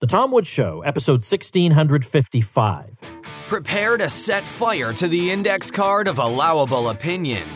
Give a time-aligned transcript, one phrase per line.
[0.00, 3.00] The Tom Woods Show, episode 1655.
[3.46, 7.46] Prepare to set fire to the index card of allowable opinion.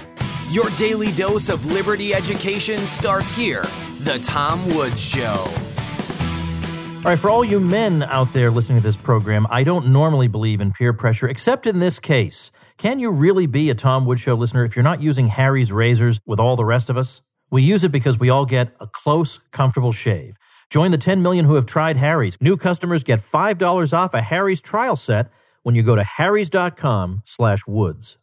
[0.51, 3.65] Your daily dose of liberty education starts here.
[4.01, 5.47] The Tom Woods Show.
[6.99, 10.29] All right, for all you men out there listening to this program, I don't normally
[10.29, 12.53] believe in peer pressure, except in this case.
[12.77, 16.21] Can you really be a Tom Woods Show listener if you're not using Harry's razors
[16.27, 17.23] with all the rest of us?
[17.51, 20.37] We use it because we all get a close, comfortable shave.
[20.75, 22.37] Join the 10 million who have tried Harry's.
[22.41, 25.31] New customers get $5 off a Harry's trial set
[25.63, 28.19] when you go to harrys.com slash woods.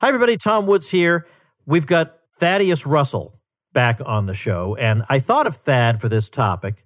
[0.00, 0.36] Hi, everybody.
[0.36, 1.26] Tom Woods here.
[1.66, 3.32] We've got Thaddeus Russell
[3.72, 4.76] back on the show.
[4.76, 6.84] And I thought of Thad for this topic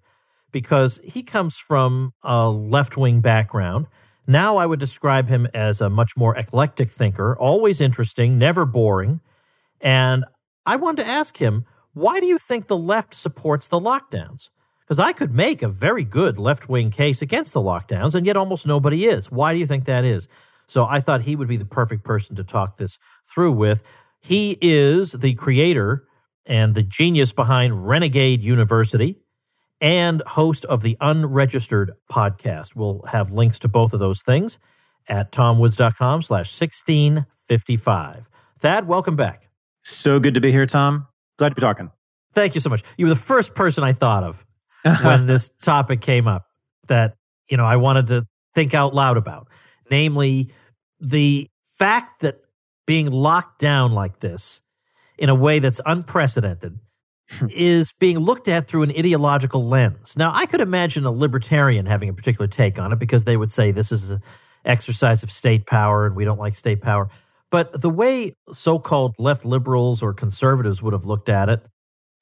[0.53, 3.89] because he comes from a left wing background.
[4.27, 9.21] Now I would describe him as a much more eclectic thinker, always interesting, never boring.
[9.83, 10.25] And
[10.65, 14.49] I wanted to ask him, why do you think the left supports the lockdowns?
[14.93, 18.37] Because I could make a very good left wing case against the lockdowns, and yet
[18.37, 19.33] almost nobody is.
[19.33, 20.29] Why do you think that is?
[20.67, 23.83] So I thought he would be the perfect person to talk this through with.
[24.21, 26.07] He is the creator
[26.45, 29.17] and the genius behind Renegade University
[29.81, 32.77] and host of the Unregistered podcast.
[32.77, 34.59] We'll have links to both of those things
[35.09, 38.29] at tomwoods.com slash 1655.
[38.59, 39.49] Thad, welcome back.
[39.81, 41.07] So good to be here, Tom.
[41.39, 41.91] Glad to be talking.
[42.35, 42.83] Thank you so much.
[42.99, 44.45] You were the first person I thought of
[44.83, 45.17] when uh-huh.
[45.25, 46.47] this topic came up
[46.89, 47.17] that,
[47.51, 49.49] you know, I wanted to think out loud about.
[49.91, 50.51] Namely,
[51.01, 52.41] the fact that
[52.87, 54.61] being locked down like this
[55.19, 56.79] in a way that's unprecedented
[57.31, 57.47] hmm.
[57.51, 60.17] is being looked at through an ideological lens.
[60.17, 63.51] Now, I could imagine a libertarian having a particular take on it because they would
[63.51, 64.21] say this is an
[64.65, 67.09] exercise of state power and we don't like state power.
[67.51, 71.65] But the way so called left liberals or conservatives would have looked at it,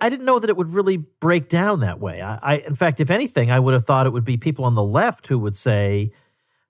[0.00, 2.22] I didn't know that it would really break down that way.
[2.22, 4.74] I, I, in fact, if anything, I would have thought it would be people on
[4.74, 6.12] the left who would say,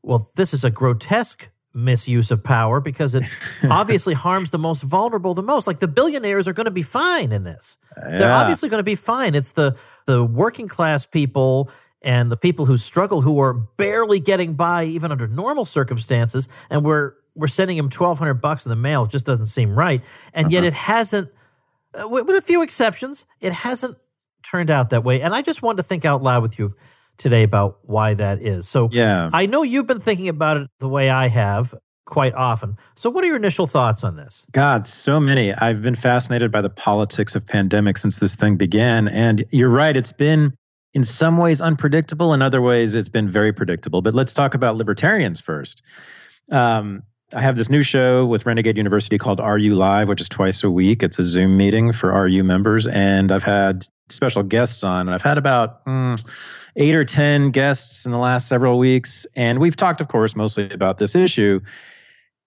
[0.03, 3.23] well, this is a grotesque misuse of power because it
[3.71, 7.31] obviously harms the most vulnerable the most like the billionaires are going to be fine
[7.31, 8.19] in this yeah.
[8.19, 11.71] they're obviously going to be fine it's the the working class people
[12.03, 16.85] and the people who struggle who are barely getting by even under normal circumstances and
[16.85, 20.03] we're we're sending them 1200 bucks in the mail it just doesn't seem right
[20.35, 20.67] and yet uh-huh.
[20.67, 21.31] it hasn't
[21.95, 23.97] uh, with, with a few exceptions it hasn't
[24.43, 26.75] turned out that way and i just wanted to think out loud with you
[27.21, 28.69] today about why that is.
[28.69, 29.31] So yeah.
[29.33, 31.75] I know you've been thinking about it the way I have
[32.07, 32.77] quite often.
[32.97, 34.47] So what are your initial thoughts on this?
[34.51, 35.53] God, so many.
[35.53, 39.95] I've been fascinated by the politics of pandemic since this thing began and you're right,
[39.95, 40.55] it's been
[40.93, 44.03] in some ways unpredictable, in other ways it's been very predictable.
[44.03, 45.83] But let's talk about libertarians first.
[46.51, 50.65] Um, I have this new show with Renegade University called RU Live, which is twice
[50.65, 51.05] a week.
[51.05, 55.23] It's a Zoom meeting for RU members, and I've had special guests on, and I've
[55.23, 56.21] had about mm,
[56.75, 59.29] eight or 10 guests in the last several weeks.
[59.37, 61.61] And we've talked, of course, mostly about this issue.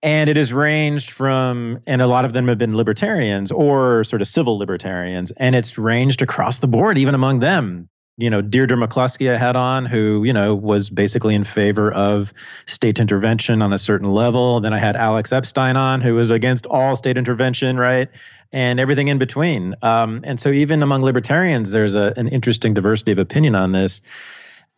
[0.02, 4.22] And it has ranged from, and a lot of them have been libertarians or sort
[4.22, 5.32] of civil libertarians.
[5.38, 7.88] And it's ranged across the board, even among them.
[8.18, 12.32] You know, Deirdre McCloskey I had on, who, you know, was basically in favor of
[12.68, 14.60] state intervention on a certain level.
[14.62, 18.10] Then I had Alex Epstein on, who was against all state intervention, right?
[18.54, 19.76] and everything in between.
[19.82, 24.02] Um, and so, even among libertarians, there's a, an interesting diversity of opinion on this.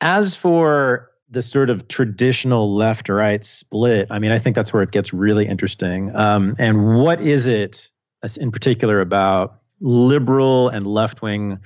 [0.01, 4.83] As for the sort of traditional left right split, I mean, I think that's where
[4.83, 6.15] it gets really interesting.
[6.15, 7.91] Um, and what is it
[8.39, 11.59] in particular about liberal and left wing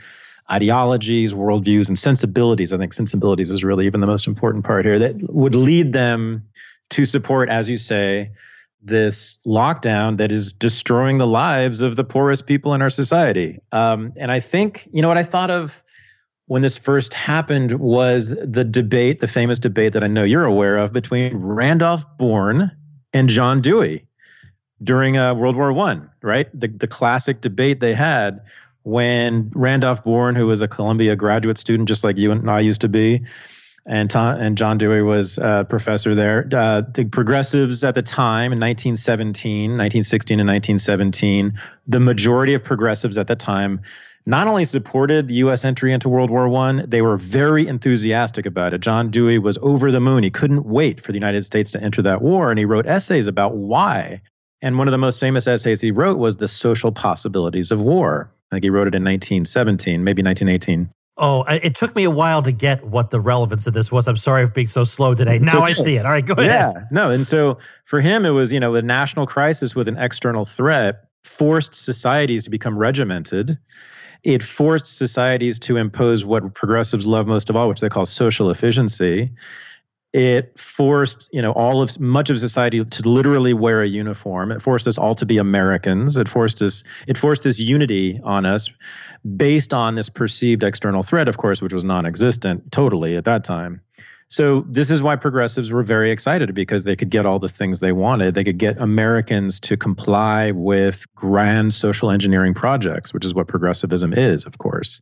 [0.52, 2.74] ideologies, worldviews, and sensibilities?
[2.74, 6.48] I think sensibilities is really even the most important part here that would lead them
[6.92, 8.32] to support, as you say,
[8.82, 13.60] this lockdown that is destroying the lives of the poorest people in our society.
[13.72, 15.84] Um, and I think, you know, what I thought of
[16.46, 20.78] when this first happened was the debate, the famous debate that I know you're aware
[20.78, 22.72] of between Randolph Bourne
[23.14, 24.08] and John Dewey
[24.81, 26.48] during uh, World War One, right?
[26.60, 28.42] The the classic debate they had
[28.84, 32.82] when Randolph Bourne, who was a Columbia graduate student, just like you and I used
[32.82, 33.24] to be,
[33.86, 36.48] and Tom, and John Dewey was a professor there.
[36.54, 41.54] Uh, the progressives at the time in 1917, 1916 and 1917,
[41.88, 43.81] the majority of progressives at the time
[44.26, 45.66] not only supported the U.S.
[45.66, 48.82] entry into World War One, they were very enthusiastic about it.
[48.82, 50.24] John Dewey was over the moon.
[50.24, 53.28] He couldn't wait for the United States to enter that war, and he wrote essays
[53.28, 54.22] about why.
[54.62, 58.30] And one of the most famous essays he wrote was The Social Possibilities of War.
[58.51, 60.90] I think he wrote it in 1917, maybe 1918.
[61.22, 64.07] Oh, it took me a while to get what the relevance of this was.
[64.07, 65.38] I'm sorry for being so slow today.
[65.40, 65.66] Now okay.
[65.66, 66.06] I see it.
[66.06, 66.48] All right, go ahead.
[66.48, 67.10] Yeah, no.
[67.10, 71.04] And so for him, it was, you know, a national crisis with an external threat
[71.24, 73.57] forced societies to become regimented.
[74.24, 78.50] it forced societies to impose what progressives love most of all, which they call social
[78.50, 79.31] efficiency.
[80.12, 84.52] It forced, you know, all of much of society to literally wear a uniform.
[84.52, 86.18] It forced us all to be Americans.
[86.18, 86.84] It forced us.
[87.08, 88.70] It forced this unity on us,
[89.38, 93.82] based on this perceived external threat, of course, which was non-existent totally at that time.
[94.32, 97.80] So this is why progressives were very excited because they could get all the things
[97.80, 98.36] they wanted.
[98.36, 104.14] They could get Americans to comply with grand social engineering projects, which is what progressivism
[104.14, 105.02] is, of course.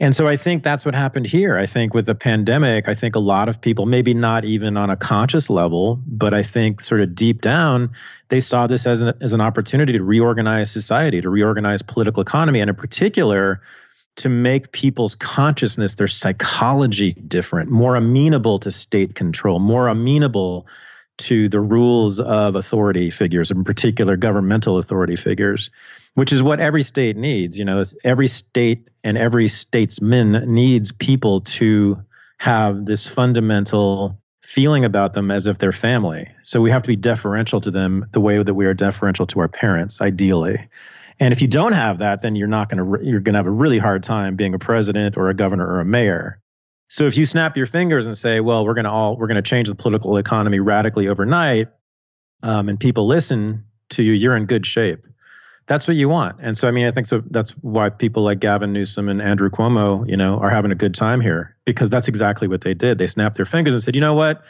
[0.00, 1.58] And so I think that's what happened here.
[1.58, 4.90] I think with the pandemic, I think a lot of people, maybe not even on
[4.90, 7.90] a conscious level, but I think sort of deep down,
[8.28, 12.60] they saw this as an, as an opportunity to reorganize society, to reorganize political economy,
[12.60, 13.60] and in particular,
[14.16, 20.66] to make people's consciousness, their psychology different, more amenable to state control, more amenable
[21.18, 25.70] to the rules of authority figures, in particular governmental authority figures,
[26.14, 27.58] which is what every state needs.
[27.58, 32.02] You know, every state and every statesman needs people to
[32.38, 36.26] have this fundamental feeling about them as if they're family.
[36.42, 39.40] So we have to be deferential to them the way that we are deferential to
[39.40, 40.68] our parents, ideally.
[41.20, 43.46] And if you don't have that, then you're not going to you're going to have
[43.46, 46.40] a really hard time being a president or a governor or a mayor.
[46.88, 49.36] So if you snap your fingers and say, "Well, we're going to all we're going
[49.36, 51.68] to change the political economy radically overnight,"
[52.42, 55.06] um, and people listen to you, you're in good shape.
[55.66, 56.36] That's what you want.
[56.40, 57.22] And so, I mean, I think so.
[57.30, 60.94] That's why people like Gavin Newsom and Andrew Cuomo, you know, are having a good
[60.94, 62.96] time here because that's exactly what they did.
[62.96, 64.42] They snapped their fingers and said, "You know what?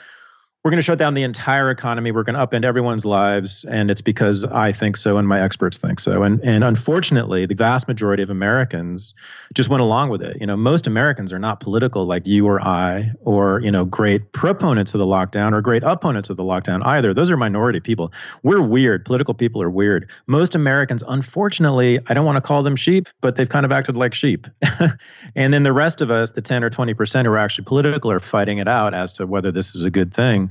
[0.65, 2.11] We're going to shut down the entire economy.
[2.11, 5.79] We're going to upend everyone's lives, and it's because I think so and my experts
[5.79, 6.25] think so.
[6.25, 9.15] And and unfortunately, the vast majority of Americans
[9.55, 10.37] just went along with it.
[10.41, 14.33] You know, most Americans are not political like you or I, or you know, great
[14.33, 17.15] proponents of the lockdown or great opponents of the lockdown either.
[17.15, 18.13] Those are minority people.
[18.43, 19.05] We're weird.
[19.05, 20.11] Political people are weird.
[20.27, 23.97] Most Americans, unfortunately, I don't want to call them sheep, but they've kind of acted
[23.97, 24.49] like sheep.
[25.37, 28.11] and then the rest of us, the ten or twenty percent who are actually political,
[28.11, 30.51] are fighting it out as to whether this is a good thing.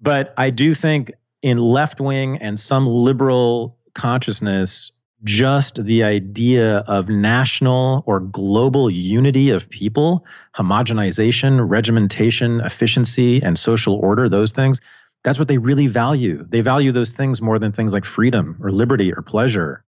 [0.00, 1.12] But I do think
[1.42, 4.92] in left wing and some liberal consciousness,
[5.24, 10.24] just the idea of national or global unity of people,
[10.54, 14.80] homogenization, regimentation, efficiency, and social order, those things,
[15.22, 16.42] that's what they really value.
[16.48, 19.84] They value those things more than things like freedom or liberty or pleasure.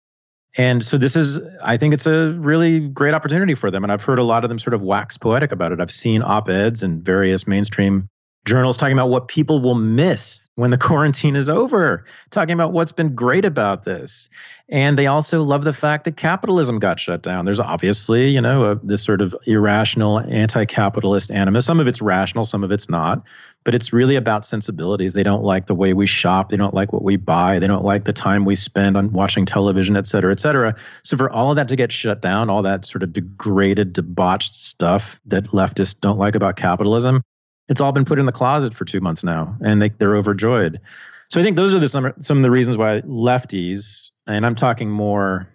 [0.57, 3.85] And so this is, I think it's a really great opportunity for them.
[3.85, 5.81] And I've heard a lot of them sort of wax poetic about it.
[5.81, 8.09] I've seen op eds in various mainstream
[8.49, 12.93] journals talking about what people will miss when the quarantine is over, talking about what's
[12.93, 14.29] been great about this.
[14.71, 17.45] And they also love the fact that capitalism got shut down.
[17.45, 21.65] There's obviously, you know, a, this sort of irrational anti capitalist animus.
[21.65, 23.23] Some of it's rational, some of it's not.
[23.65, 25.15] But it's really about sensibilities.
[25.15, 26.49] They don't like the way we shop.
[26.49, 27.59] They don't like what we buy.
[27.59, 30.75] They don't like the time we spend on watching television, et cetera, et cetera.
[31.03, 34.55] So for all of that to get shut down, all that sort of degraded, debauched
[34.55, 37.23] stuff that leftists don't like about capitalism,
[37.69, 40.81] it's all been put in the closet for two months now, and they, they're overjoyed.
[41.29, 44.55] So I think those are the, some some of the reasons why lefties, and I'm
[44.55, 45.49] talking more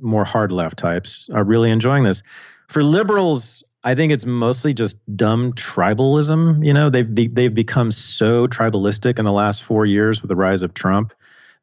[0.00, 2.22] more hard left types, are really enjoying this.
[2.68, 6.64] For liberals, I think it's mostly just dumb tribalism.
[6.64, 10.62] You know, they've they've become so tribalistic in the last four years with the rise
[10.62, 11.14] of Trump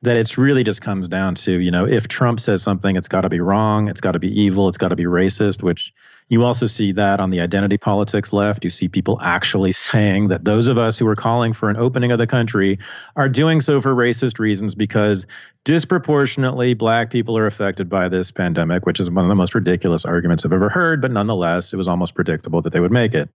[0.01, 3.21] that it's really just comes down to you know if Trump says something, it's got
[3.21, 5.93] to be wrong, it's got to be evil, it's got to be racist, which
[6.29, 8.63] you also see that on the identity politics left.
[8.63, 12.11] You see people actually saying that those of us who are calling for an opening
[12.11, 12.79] of the country
[13.15, 15.27] are doing so for racist reasons because
[15.65, 20.05] disproportionately black people are affected by this pandemic, which is one of the most ridiculous
[20.05, 21.01] arguments I've ever heard.
[21.01, 23.29] But nonetheless, it was almost predictable that they would make it.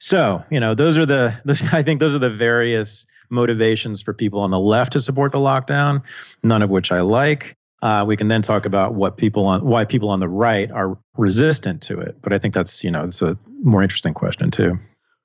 [0.00, 1.34] So, you know, those are the,
[1.72, 5.38] I think those are the various motivations for people on the left to support the
[5.38, 6.02] lockdown,
[6.42, 7.56] none of which I like.
[7.84, 10.96] Uh, we can then talk about what people on why people on the right are
[11.18, 12.16] resistant to it.
[12.22, 14.78] But I think that's you know it's a more interesting question too.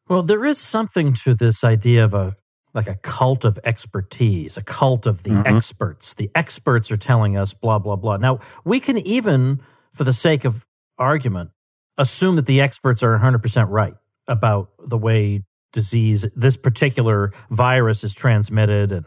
[0.10, 2.36] Well, there is something to this idea of a
[2.74, 5.56] like a cult of expertise, a cult of the mm-hmm.
[5.56, 6.16] experts.
[6.16, 8.18] The experts are telling us blah blah blah.
[8.18, 9.62] Now we can even,
[9.94, 10.66] for the sake of
[10.98, 11.52] argument,
[11.98, 13.94] assume that the experts are 100% right
[14.28, 19.06] about the way disease, this particular virus is transmitted and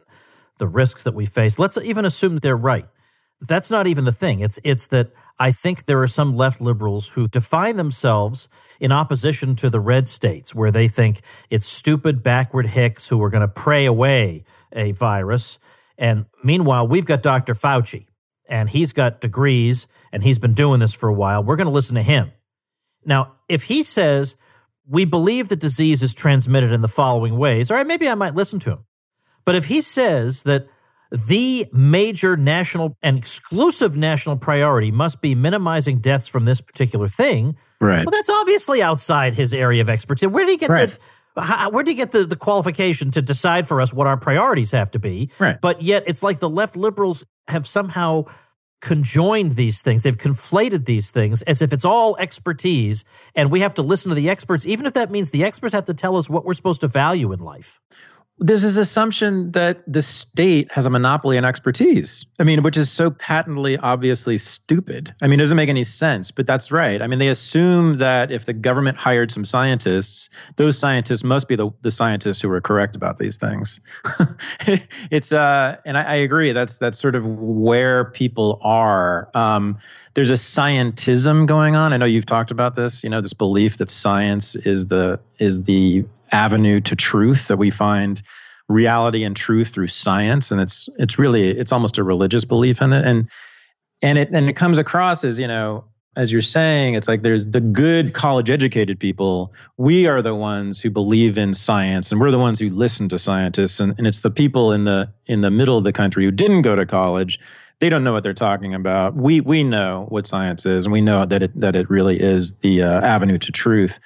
[0.59, 1.59] the risks that we face.
[1.59, 2.87] Let's even assume that they're right
[3.49, 4.41] that's not even the thing.
[4.41, 8.49] It's it's that I think there are some left liberals who define themselves
[8.81, 11.21] in opposition to the red states, where they think
[11.51, 15.59] it's stupid backward hicks who are going to pray away a virus.
[15.99, 17.55] And meanwhile, we've got Dr.
[17.55, 18.07] Fauci,
[18.49, 21.43] and he's got degrees, and he's been doing this for a while.
[21.43, 22.33] We're going to listen to him.
[23.05, 24.37] Now, if he says
[24.87, 28.35] we believe the disease is transmitted in the following ways, all right, maybe I might
[28.35, 28.85] listen to him.
[29.45, 30.67] But if he says that
[31.13, 37.55] the major national and exclusive national priority must be minimizing deaths from this particular thing.
[37.81, 37.99] Right.
[37.99, 40.29] Well, that's obviously outside his area of expertise.
[40.29, 40.89] Where did he get right.
[40.89, 40.97] the
[41.41, 44.71] how, where did he get the, the qualification to decide for us what our priorities
[44.73, 45.31] have to be?
[45.39, 45.61] Right.
[45.61, 48.25] But yet it's like the left liberals have somehow
[48.81, 50.03] conjoined these things.
[50.03, 53.05] They've conflated these things as if it's all expertise
[53.35, 55.85] and we have to listen to the experts, even if that means the experts have
[55.87, 57.81] to tell us what we're supposed to value in life
[58.43, 62.27] there's this assumption that the state has a monopoly on expertise.
[62.39, 65.15] I mean, which is so patently, obviously stupid.
[65.23, 67.01] I mean, it doesn't make any sense, but that's right.
[67.01, 71.57] I mean, they assume that if the government hired some scientists, those scientists must be
[71.57, 73.81] the, the scientists who are correct about these things.
[75.11, 76.53] it's uh, and I, I, agree.
[76.53, 79.31] That's that's sort of where people are.
[79.35, 79.79] Um,
[80.15, 81.93] there's a scientism going on.
[81.93, 83.03] I know you've talked about this.
[83.03, 87.71] You know, this belief that science is the is the avenue to truth that we
[87.71, 88.23] find
[88.69, 92.93] reality and truth through science and it's it's really it's almost a religious belief in
[92.93, 93.29] it and
[94.01, 95.85] and it and it comes across as you know
[96.17, 100.81] as you're saying it's like there's the good college educated people we are the ones
[100.81, 104.21] who believe in science and we're the ones who listen to scientists and, and it's
[104.21, 107.39] the people in the in the middle of the country who didn't go to college
[107.83, 111.03] they don't know what they're talking about we we know what science is and we
[111.03, 114.01] know that it that it really is the uh, avenue to truth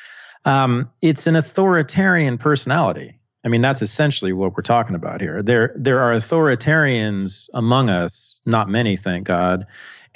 [0.46, 3.18] um, it's an authoritarian personality.
[3.44, 5.42] I mean, that's essentially what we're talking about here.
[5.42, 9.66] There, there are authoritarians among us, not many, thank God.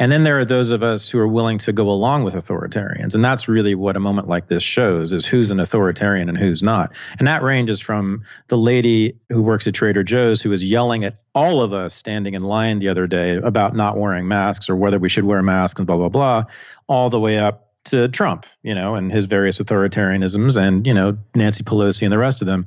[0.01, 3.15] And then there are those of us who are willing to go along with authoritarians.
[3.15, 6.63] And that's really what a moment like this shows is who's an authoritarian and who's
[6.63, 6.93] not.
[7.19, 11.21] And that ranges from the lady who works at Trader Joe's who was yelling at
[11.35, 14.99] all of us standing in line the other day about not wearing masks or whether
[14.99, 16.45] we should wear masks and blah, blah, blah,
[16.89, 21.17] all the way up to Trump, you know, and his various authoritarianisms, and you know
[21.35, 22.67] Nancy Pelosi and the rest of them,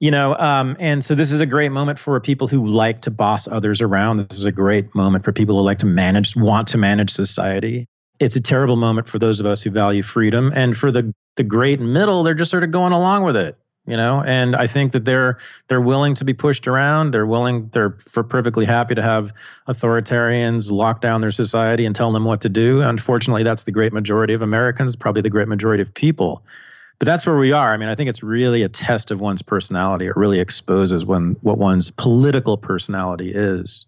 [0.00, 0.36] you know.
[0.36, 3.80] Um, and so this is a great moment for people who like to boss others
[3.80, 4.18] around.
[4.18, 7.86] This is a great moment for people who like to manage, want to manage society.
[8.18, 11.44] It's a terrible moment for those of us who value freedom, and for the the
[11.44, 14.92] great middle, they're just sort of going along with it you know and i think
[14.92, 15.38] that they're
[15.68, 19.32] they're willing to be pushed around they're willing they're for perfectly happy to have
[19.68, 23.92] authoritarians lock down their society and tell them what to do unfortunately that's the great
[23.92, 26.44] majority of americans probably the great majority of people
[26.98, 27.72] but that's where we are.
[27.72, 30.06] I mean i think it's really a test of one's personality.
[30.06, 33.86] It really exposes when what one's political personality is.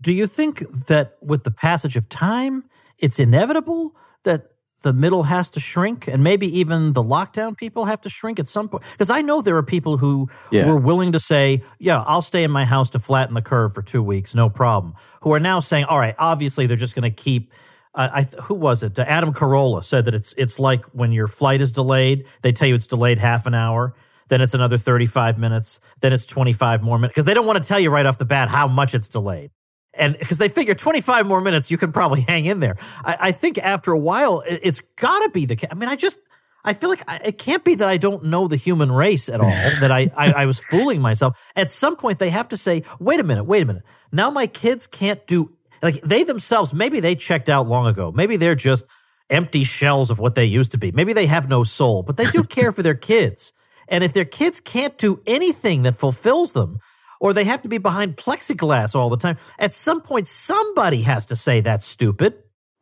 [0.00, 2.64] Do you think that with the passage of time
[2.98, 4.50] it's inevitable that
[4.82, 8.46] the middle has to shrink and maybe even the lockdown people have to shrink at
[8.46, 8.84] some point?
[8.92, 10.66] Because i know there are people who yeah.
[10.66, 13.82] were willing to say yeah i'll stay in my house to flatten the curve for
[13.82, 17.22] two weeks no problem who are now saying all right obviously they're just going to
[17.22, 17.52] keep
[17.94, 18.98] uh, I, who was it?
[18.98, 22.26] Adam Carolla said that it's it's like when your flight is delayed.
[22.42, 23.94] They tell you it's delayed half an hour,
[24.28, 27.46] then it's another thirty five minutes, then it's twenty five more minutes because they don't
[27.46, 29.50] want to tell you right off the bat how much it's delayed
[29.96, 32.74] and because they figure 25 more minutes you can probably hang in there
[33.04, 35.70] i, I think after a while it, has got to be the case.
[35.70, 36.20] i mean i just
[36.64, 39.40] i feel like I, it can't be that i don't know the human race at
[39.40, 42.82] all that I, I i was fooling myself at some point they have to say
[42.98, 45.52] wait a minute wait a minute now my kids can't do
[45.84, 48.86] like they themselves maybe they checked out long ago maybe they're just
[49.30, 52.26] empty shells of what they used to be maybe they have no soul but they
[52.26, 53.52] do care for their kids
[53.88, 56.80] and if their kids can't do anything that fulfills them
[57.24, 59.38] or they have to be behind plexiglass all the time.
[59.58, 62.34] At some point, somebody has to say that's stupid.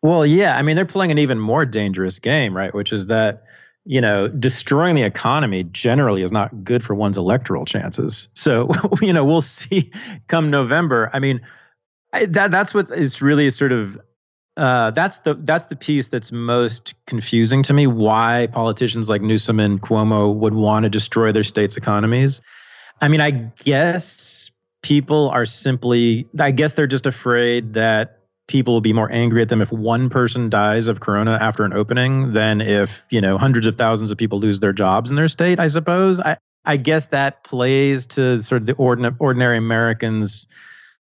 [0.03, 0.57] Well, yeah.
[0.57, 2.75] I mean, they're playing an even more dangerous game, right?
[2.75, 3.45] Which is that,
[3.85, 8.29] you know, destroying the economy generally is not good for one's electoral chances.
[8.35, 8.69] So,
[9.01, 9.93] you know, we'll see
[10.27, 11.09] come November.
[11.13, 11.41] I mean,
[12.13, 14.01] That that's what is really sort of
[14.57, 17.87] uh, that's the that's the piece that's most confusing to me.
[17.87, 22.43] Why politicians like Newsom and Cuomo would want to destroy their states' economies
[23.03, 23.33] I mean, I
[23.65, 29.43] guess people are simply, I guess they're just afraid that people will be more angry
[29.43, 33.39] at them if one person dies of corona after an opening than if, you know,
[33.39, 36.21] hundreds of thousands of people lose their jobs in their state, I suppose.
[36.21, 40.47] I, I guess that plays to sort of the ordinary, ordinary Americans'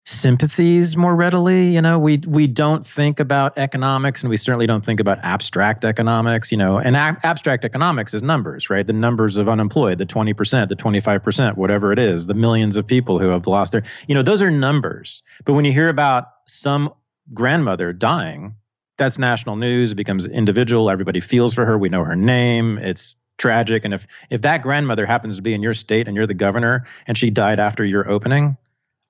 [0.06, 1.98] sympathies more readily you know?
[1.98, 6.58] We we don't think about economics and we certainly don't think about abstract economics you
[6.58, 6.78] know?
[6.78, 8.86] And ab- abstract economics is numbers right?
[8.86, 13.18] The numbers of unemployed the 20% the 25% whatever it is the millions of people
[13.18, 15.22] who have lost their you know those are numbers.
[15.44, 16.92] But when you hear about some
[17.32, 18.54] grandmother dying
[18.98, 23.16] that's national news it becomes individual everybody feels for her we know her name it's
[23.40, 23.84] tragic.
[23.84, 26.84] And if if that grandmother happens to be in your state and you're the governor
[27.06, 28.56] and she died after your opening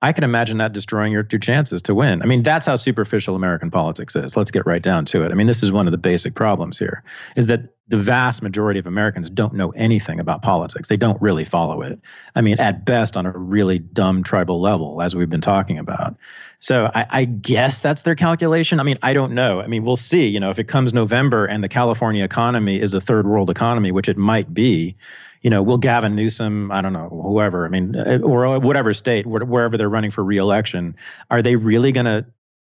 [0.01, 2.23] I can imagine that destroying your, your chances to win.
[2.23, 4.35] I mean, that's how superficial American politics is.
[4.35, 5.31] Let's get right down to it.
[5.31, 7.03] I mean, this is one of the basic problems here
[7.35, 10.87] is that the vast majority of Americans don't know anything about politics.
[10.87, 11.99] They don't really follow it.
[12.35, 16.15] I mean, at best on a really dumb tribal level, as we've been talking about.
[16.61, 18.79] So I, I guess that's their calculation.
[18.79, 19.61] I mean, I don't know.
[19.61, 20.27] I mean, we'll see.
[20.27, 23.91] You know, if it comes November and the California economy is a third world economy,
[23.91, 24.95] which it might be,
[25.41, 29.25] you know, will Gavin Newsom, I don't know, whoever, I mean, uh, or whatever state,
[29.25, 30.95] wherever they're running for reelection,
[31.29, 32.25] are they really going to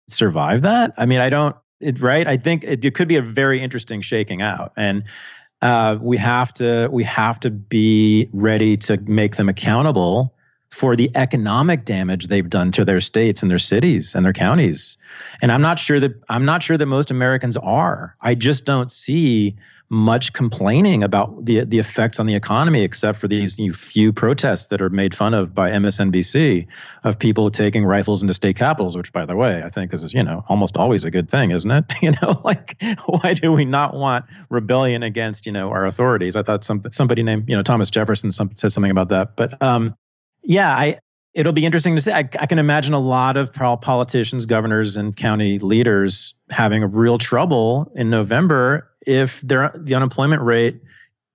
[0.09, 0.95] survive that?
[0.97, 2.27] I mean, I don't, it, right?
[2.27, 4.73] I think it, it could be a very interesting shaking out.
[4.77, 5.05] And,
[5.63, 10.35] uh, we have to we have to be ready to make them accountable
[10.69, 14.99] for the economic damage they've done to their states and their cities and their counties.
[15.41, 18.15] And I'm not sure that I'm not sure that most Americans are.
[18.21, 19.57] I just don't see
[19.91, 24.81] much complaining about the the effects on the economy, except for these few protests that
[24.81, 26.67] are made fun of by MSNBC
[27.05, 28.97] of people taking rifles into state capitals.
[28.97, 31.71] Which, by the way, I think is you know almost always a good thing, isn't
[31.71, 31.85] it?
[32.05, 36.37] You know, like why do we not want rebellion against you know our authorities?
[36.37, 39.61] I thought some somebody named you know Thomas Jefferson some, said something about that, but
[39.63, 39.95] um,
[40.43, 40.99] yeah, I
[41.35, 42.13] it'll be interesting to see.
[42.13, 47.19] I, I, can imagine a lot of politicians, governors, and county leaders having a real
[47.19, 50.81] trouble in November if their the unemployment rate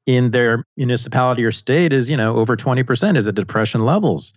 [0.05, 4.33] in their municipality or state is you know over 20% is at depression levels.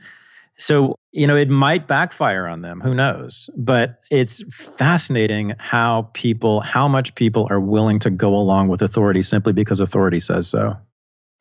[0.59, 3.49] So you know it might backfire on them who knows?
[3.57, 9.23] But it's fascinating how people how much people are willing to go along with authority
[9.23, 10.77] simply because authority says so.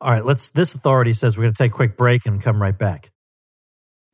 [0.00, 2.60] All right let's this authority says we're going to take a quick break and come
[2.60, 3.10] right back.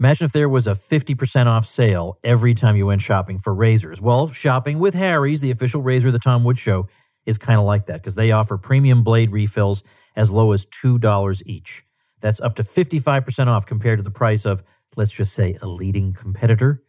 [0.00, 4.00] Imagine if there was a 50% off sale every time you went shopping for razors.
[4.00, 6.86] Well, shopping with Harry's, the official razor of the Tom Woods Show,
[7.28, 9.84] is kind of like that because they offer premium blade refills
[10.16, 11.84] as low as $2 each.
[12.20, 14.62] That's up to 55% off compared to the price of,
[14.96, 16.82] let's just say, a leading competitor.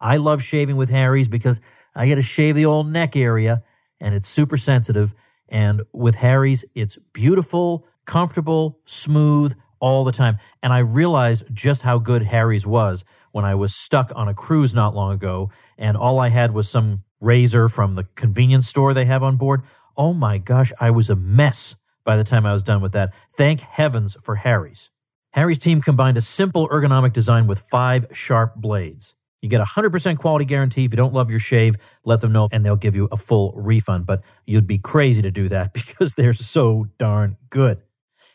[0.00, 1.60] I love shaving with Harry's because
[1.94, 3.64] I get to shave the old neck area
[4.00, 5.12] and it's super sensitive.
[5.48, 10.36] And with Harry's, it's beautiful, comfortable, smooth all the time.
[10.62, 14.72] And I realized just how good Harry's was when I was stuck on a cruise
[14.72, 19.04] not long ago and all I had was some razor from the convenience store they
[19.04, 19.62] have on board.
[20.00, 23.12] Oh my gosh, I was a mess by the time I was done with that.
[23.32, 24.88] Thank heavens for Harry's.
[25.34, 29.14] Harry's team combined a simple ergonomic design with five sharp blades.
[29.42, 30.86] You get a 100% quality guarantee.
[30.86, 33.52] If you don't love your shave, let them know and they'll give you a full
[33.54, 34.06] refund.
[34.06, 37.82] But you'd be crazy to do that because they're so darn good.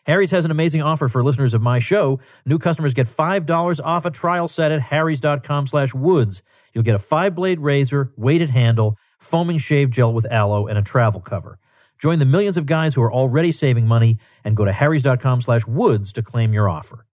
[0.05, 2.19] Harry's has an amazing offer for listeners of my show.
[2.45, 6.43] New customers get $5 off a trial set at harrys.com slash woods.
[6.75, 11.21] You'll get a five-blade razor, weighted handle, foaming shave gel with aloe, and a travel
[11.21, 11.59] cover.
[11.99, 15.65] Join the millions of guys who are already saving money and go to harrys.com slash
[15.65, 17.05] woods to claim your offer.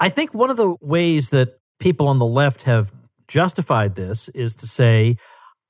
[0.00, 2.92] I think one of the ways that people on the left have
[3.26, 5.16] justified this is to say,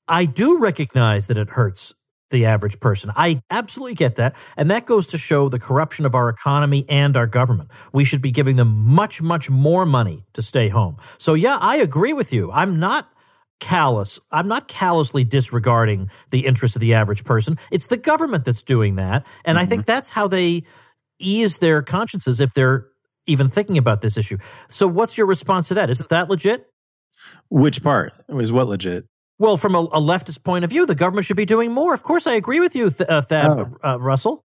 [0.07, 1.93] I do recognize that it hurts
[2.29, 3.11] the average person.
[3.15, 4.35] I absolutely get that.
[4.55, 7.71] And that goes to show the corruption of our economy and our government.
[7.91, 10.97] We should be giving them much, much more money to stay home.
[11.17, 12.51] So, yeah, I agree with you.
[12.51, 13.07] I'm not
[13.59, 14.19] callous.
[14.31, 17.57] I'm not callously disregarding the interests of the average person.
[17.71, 19.25] It's the government that's doing that.
[19.45, 19.63] And mm-hmm.
[19.63, 19.91] I think mm-hmm.
[19.91, 20.63] that's how they
[21.19, 22.87] ease their consciences if they're
[23.25, 24.37] even thinking about this issue.
[24.67, 25.89] So, what's your response to that?
[25.89, 26.67] Isn't that legit?
[27.49, 29.05] Which part was what legit?
[29.37, 31.93] Well, from a, a, leftist point of view, the government should be doing more.
[31.93, 33.77] Of course, I agree with you, Th- uh, Thad oh.
[33.83, 34.43] uh, Russell.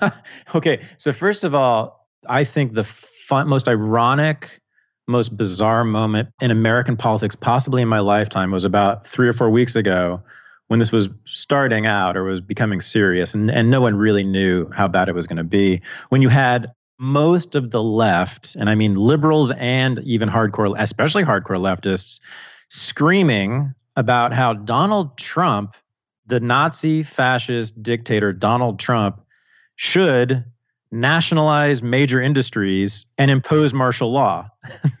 [0.54, 4.60] okay, so first of all, I think the fun, most ironic,
[5.08, 9.50] most bizarre moment in American politics, possibly in my lifetime, was about three or four
[9.50, 10.22] weeks ago
[10.68, 14.70] when this was starting out or was becoming serious, and, and no one really knew
[14.70, 15.82] how bad it was going to be.
[16.08, 21.24] When you had most of the left, and I mean liberals and even hardcore, especially
[21.24, 22.20] hardcore leftists,
[22.68, 25.74] screaming about how Donald Trump,
[26.26, 29.20] the Nazi fascist dictator Donald Trump,
[29.76, 30.44] should
[30.92, 34.48] nationalize major industries and impose martial law.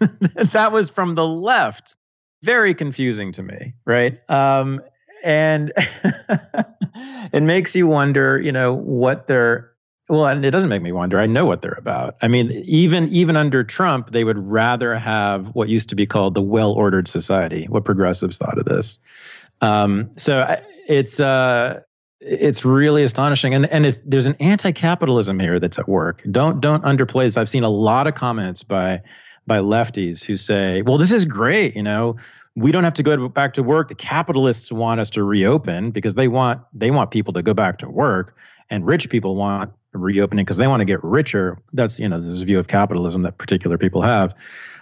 [0.00, 1.96] that was from the left.
[2.42, 4.18] Very confusing to me, right?
[4.28, 4.80] Um,
[5.22, 5.72] and
[7.32, 9.70] it makes you wonder, you know, what they're
[10.08, 11.20] well, and it doesn't make me wonder.
[11.20, 12.16] I know what they're about.
[12.20, 16.34] I mean, even even under Trump, they would rather have what used to be called
[16.34, 17.66] the well-ordered society.
[17.66, 18.98] What progressives thought of this.
[19.60, 21.80] Um, so it's uh,
[22.24, 26.22] it's really astonishing, and and there's an anti-capitalism here that's at work.
[26.30, 27.36] Don't don't underplay this.
[27.36, 29.02] I've seen a lot of comments by
[29.46, 31.74] by lefties who say, "Well, this is great.
[31.74, 32.16] You know,
[32.54, 33.88] we don't have to go back to work.
[33.88, 37.78] The capitalists want us to reopen because they want they want people to go back
[37.78, 38.36] to work,
[38.70, 41.58] and rich people want reopening because they want to get richer.
[41.72, 44.34] That's you know this view of capitalism that particular people have.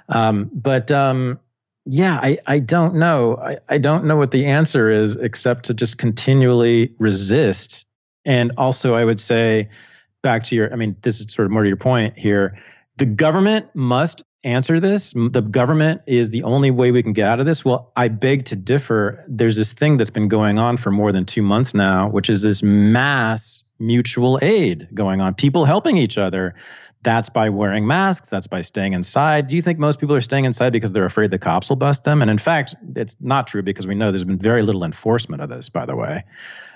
[0.08, 1.38] Um, but um,
[1.86, 3.36] yeah, I, I don't know.
[3.36, 7.86] I, I don't know what the answer is except to just continually resist.
[8.24, 9.70] And also, I would say
[10.22, 12.56] back to your, I mean, this is sort of more to your point here.
[12.98, 15.12] The government must answer this.
[15.14, 17.64] The government is the only way we can get out of this.
[17.64, 19.24] Well, I beg to differ.
[19.28, 22.42] There's this thing that's been going on for more than two months now, which is
[22.42, 26.54] this mass mutual aid going on, people helping each other.
[27.02, 28.28] That's by wearing masks.
[28.28, 29.48] That's by staying inside.
[29.48, 32.04] Do you think most people are staying inside because they're afraid the cops will bust
[32.04, 32.20] them?
[32.20, 35.48] And in fact, it's not true because we know there's been very little enforcement of
[35.48, 36.22] this, by the way, uh,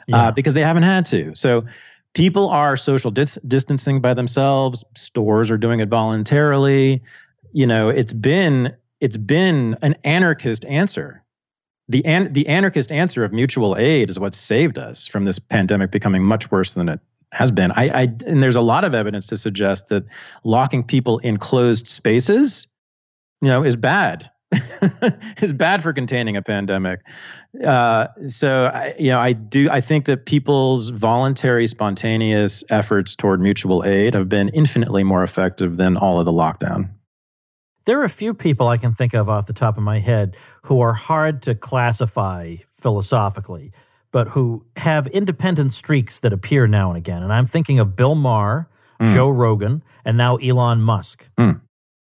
[0.07, 0.17] yeah.
[0.17, 1.35] uh, because they haven't had to.
[1.35, 1.67] So
[2.15, 4.83] people are social dis- distancing by themselves.
[4.95, 7.03] Stores are doing it voluntarily
[7.55, 11.23] you know, it's been it's been an anarchist answer.
[11.89, 15.91] The an, the anarchist answer of mutual aid is what saved us from this pandemic
[15.91, 17.01] becoming much worse than it
[17.35, 17.73] has been.
[17.73, 20.05] I, I and there's a lot of evidence to suggest that
[20.45, 22.67] locking people in closed spaces,
[23.43, 24.31] you know, is bad.
[25.43, 27.01] is bad for containing a pandemic.
[27.65, 29.69] Uh, so, I, you know, I do.
[29.71, 35.77] I think that people's voluntary, spontaneous efforts toward mutual aid have been infinitely more effective
[35.77, 36.91] than all of the lockdown.
[37.85, 40.39] There are a few people I can think of off the top of my head
[40.63, 43.73] who are hard to classify philosophically,
[44.15, 47.21] but who have independent streaks that appear now and again.
[47.25, 48.69] And I'm thinking of Bill Maher,
[49.01, 49.13] mm.
[49.13, 51.29] Joe Rogan, and now Elon Musk.
[51.37, 51.61] Mm.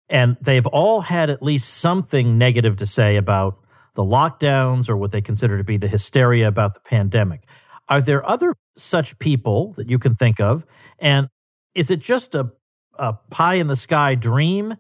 [0.09, 3.57] And they've all had at least something negative to say about
[3.97, 7.43] the lockdowns or what they consider to be the hysteria about the pandemic.
[7.89, 10.65] Are there other such people that you can think of?
[11.01, 11.27] And
[11.75, 12.53] is it just a,
[12.95, 14.75] a pie in the sky dream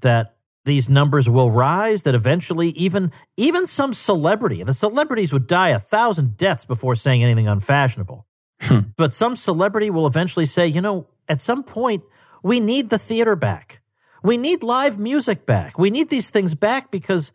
[0.00, 5.70] that these numbers will rise that eventually even even some celebrity the celebrities would die
[5.70, 8.26] a thousand deaths before saying anything unfashionable.
[8.60, 8.80] Hmm.
[8.96, 12.04] but some celebrity will eventually say you know at some point
[12.42, 13.80] we need the theater back.
[14.24, 15.78] We need live music back.
[15.78, 17.32] We need these things back because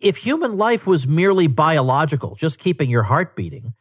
[0.00, 3.72] if human life was merely biological just keeping your heart beating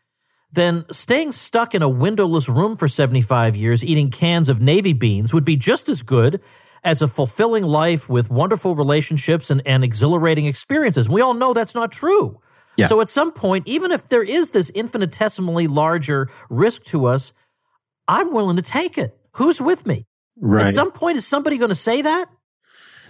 [0.54, 5.34] then staying stuck in a windowless room for 75 years eating cans of navy beans
[5.34, 6.42] would be just as good
[6.84, 11.10] as a fulfilling life with wonderful relationships and, and exhilarating experiences.
[11.10, 12.40] We all know that's not true.
[12.78, 12.88] Yeah.
[12.88, 17.34] So at some point, even if there is this infinitesimally larger risk to us,
[18.08, 19.18] I'm willing to take it.
[19.36, 20.06] Who's with me?
[20.38, 20.64] Right.
[20.64, 22.26] At some point, is somebody going to say that?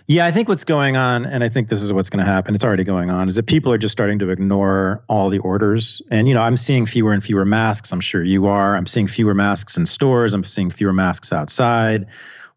[0.08, 2.56] Yeah, I think what's going on, and I think this is what's going to happen,
[2.56, 6.02] it's already going on, is that people are just starting to ignore all the orders.
[6.12, 7.94] And, you know, I'm seeing fewer and fewer masks.
[7.94, 8.76] I'm sure you are.
[8.76, 10.34] I'm seeing fewer masks in stores.
[10.34, 12.08] I'm seeing fewer masks outside.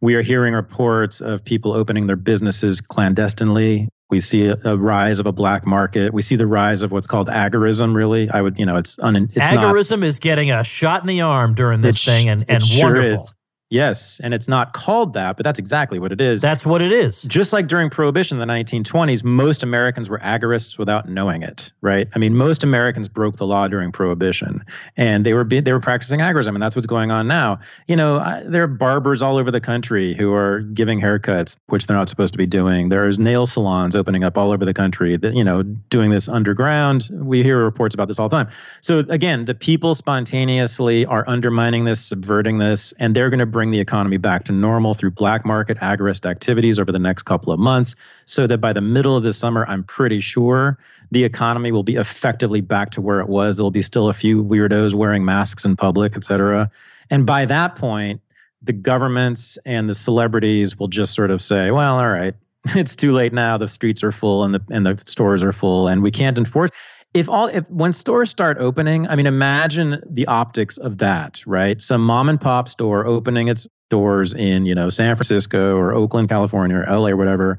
[0.01, 3.89] We are hearing reports of people opening their businesses clandestinely.
[4.11, 6.13] We see a, a, rise of a black market.
[6.13, 7.95] We see the rise of what's called agorism.
[7.95, 11.09] Really, I would, you know, it's, un, it's agorism not, is getting a shot in
[11.09, 13.15] the arm during this thing, and and sure wonderful.
[13.15, 13.35] Is.
[13.77, 16.41] Yes, and it's not called that, but that's exactly what it is.
[16.41, 17.25] That's what it is.
[17.25, 22.09] Just like during Prohibition in the 1920s, most Americans were agorists without knowing it, right?
[22.15, 24.65] I mean, most Americans broke the law during Prohibition,
[24.97, 27.59] and they were they were practicing agorism, and that's what's going on now.
[27.87, 31.87] You know, I, there are barbers all over the country who are giving haircuts, which
[31.87, 32.89] they're not supposed to be doing.
[32.89, 37.11] There's nail salons opening up all over the country that you know doing this underground.
[37.13, 38.49] We hear reports about this all the time.
[38.81, 43.73] So again, the people spontaneously are undermining this, subverting this, and they're going to bring
[43.73, 47.59] the economy back to normal through black market agorist activities over the next couple of
[47.59, 50.79] months so that by the middle of the summer i'm pretty sure
[51.11, 53.57] the economy will be effectively back to where it was.
[53.57, 56.71] There'll be still a few weirdos wearing masks in public et cetera.
[57.11, 58.21] And by that point
[58.63, 62.35] the governments and the celebrities will just sort of say well all right
[62.75, 63.59] it's too late now.
[63.59, 66.71] The streets are full and the and the stores are full and we can't enforce
[67.17, 71.81] if all if when stores start opening, I mean, imagine the optics of that, right?
[71.81, 76.29] Some mom and pop store opening its doors in you know San Francisco or Oakland,
[76.29, 77.59] California, or LA, or whatever,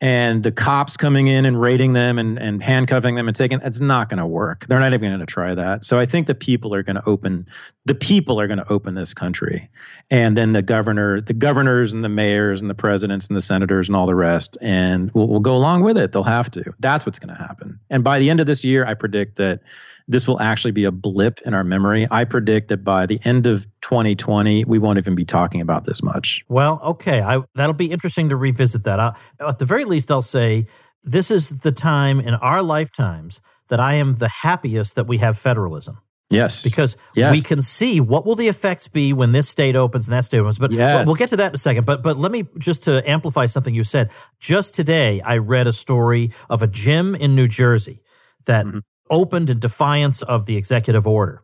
[0.00, 3.80] and the cops coming in and raiding them and, and handcuffing them and taking it's
[3.80, 4.64] not going to work.
[4.66, 5.84] They're not even going to try that.
[5.84, 7.46] So i think the people are going to open
[7.84, 9.68] the people are going to open this country.
[10.10, 13.88] And then the governor the governors and the mayors and the presidents and the senators
[13.88, 16.12] and all the rest and we'll, we'll go along with it.
[16.12, 16.74] They'll have to.
[16.78, 17.80] That's what's going to happen.
[17.90, 19.60] And by the end of this year i predict that
[20.08, 22.08] this will actually be a blip in our memory.
[22.10, 26.02] I predict that by the end of 2020, we won't even be talking about this
[26.02, 26.44] much.
[26.48, 27.20] Well, okay.
[27.20, 28.98] I, that'll be interesting to revisit that.
[28.98, 29.14] I,
[29.46, 30.64] at the very least, I'll say
[31.04, 35.36] this is the time in our lifetimes that I am the happiest that we have
[35.36, 35.98] federalism.
[36.30, 36.62] Yes.
[36.62, 37.34] Because yes.
[37.34, 40.38] we can see what will the effects be when this state opens and that state
[40.38, 40.58] opens.
[40.58, 41.06] But yes.
[41.06, 41.86] we'll get to that in a second.
[41.86, 44.10] But but let me just to amplify something you said.
[44.38, 48.02] Just today I read a story of a gym in New Jersey
[48.44, 48.78] that mm-hmm
[49.10, 51.42] opened in defiance of the executive order.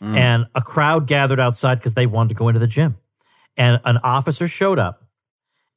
[0.00, 0.16] Mm.
[0.16, 2.96] And a crowd gathered outside because they wanted to go into the gym.
[3.56, 5.04] and an officer showed up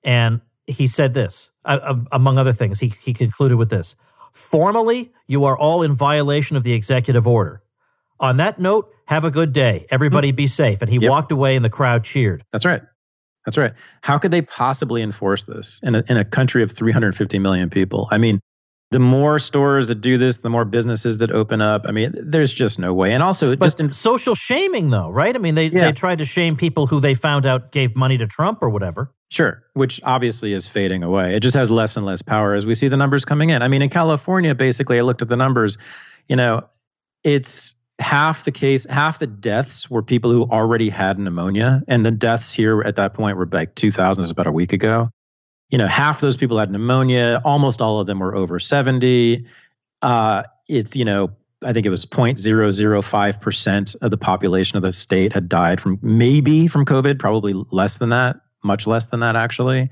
[0.03, 2.79] and he said this, uh, among other things.
[2.79, 3.95] He, he concluded with this
[4.33, 7.61] Formally, you are all in violation of the executive order.
[8.19, 9.85] On that note, have a good day.
[9.89, 10.81] Everybody be safe.
[10.81, 11.09] And he yep.
[11.09, 12.43] walked away and the crowd cheered.
[12.51, 12.81] That's right.
[13.45, 13.73] That's right.
[14.01, 18.07] How could they possibly enforce this in a, in a country of 350 million people?
[18.11, 18.41] I mean,
[18.91, 21.85] the more stores that do this, the more businesses that open up.
[21.87, 23.13] I mean, there's just no way.
[23.13, 25.35] And also, but just in, social shaming, though, right?
[25.35, 25.85] I mean, they yeah.
[25.85, 29.11] they tried to shame people who they found out gave money to Trump or whatever.
[29.29, 31.35] Sure, which obviously is fading away.
[31.35, 33.61] It just has less and less power as we see the numbers coming in.
[33.61, 35.77] I mean, in California, basically, I looked at the numbers.
[36.29, 36.63] You know,
[37.25, 42.11] it's half the case, half the deaths were people who already had pneumonia, and the
[42.11, 44.21] deaths here at that point were like 2,000.
[44.21, 45.09] was about a week ago
[45.69, 47.41] you know, half those people had pneumonia.
[47.43, 49.45] Almost all of them were over 70.
[50.01, 51.31] Uh, it's, you know,
[51.63, 56.67] I think it was 0.005% of the population of the state had died from maybe
[56.67, 59.89] from COVID, probably less than that, much less than that, actually.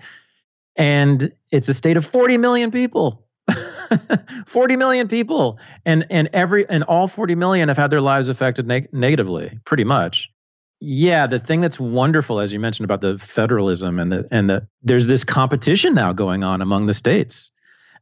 [0.76, 3.24] And it's a state of 40 million people.
[4.48, 8.66] 40 million people and and every and all 40 million have had their lives affected
[8.66, 10.32] neg- negatively pretty much
[10.80, 14.68] yeah, the thing that's wonderful, as you mentioned about the federalism and the and the
[14.84, 17.52] there's this competition now going on among the states.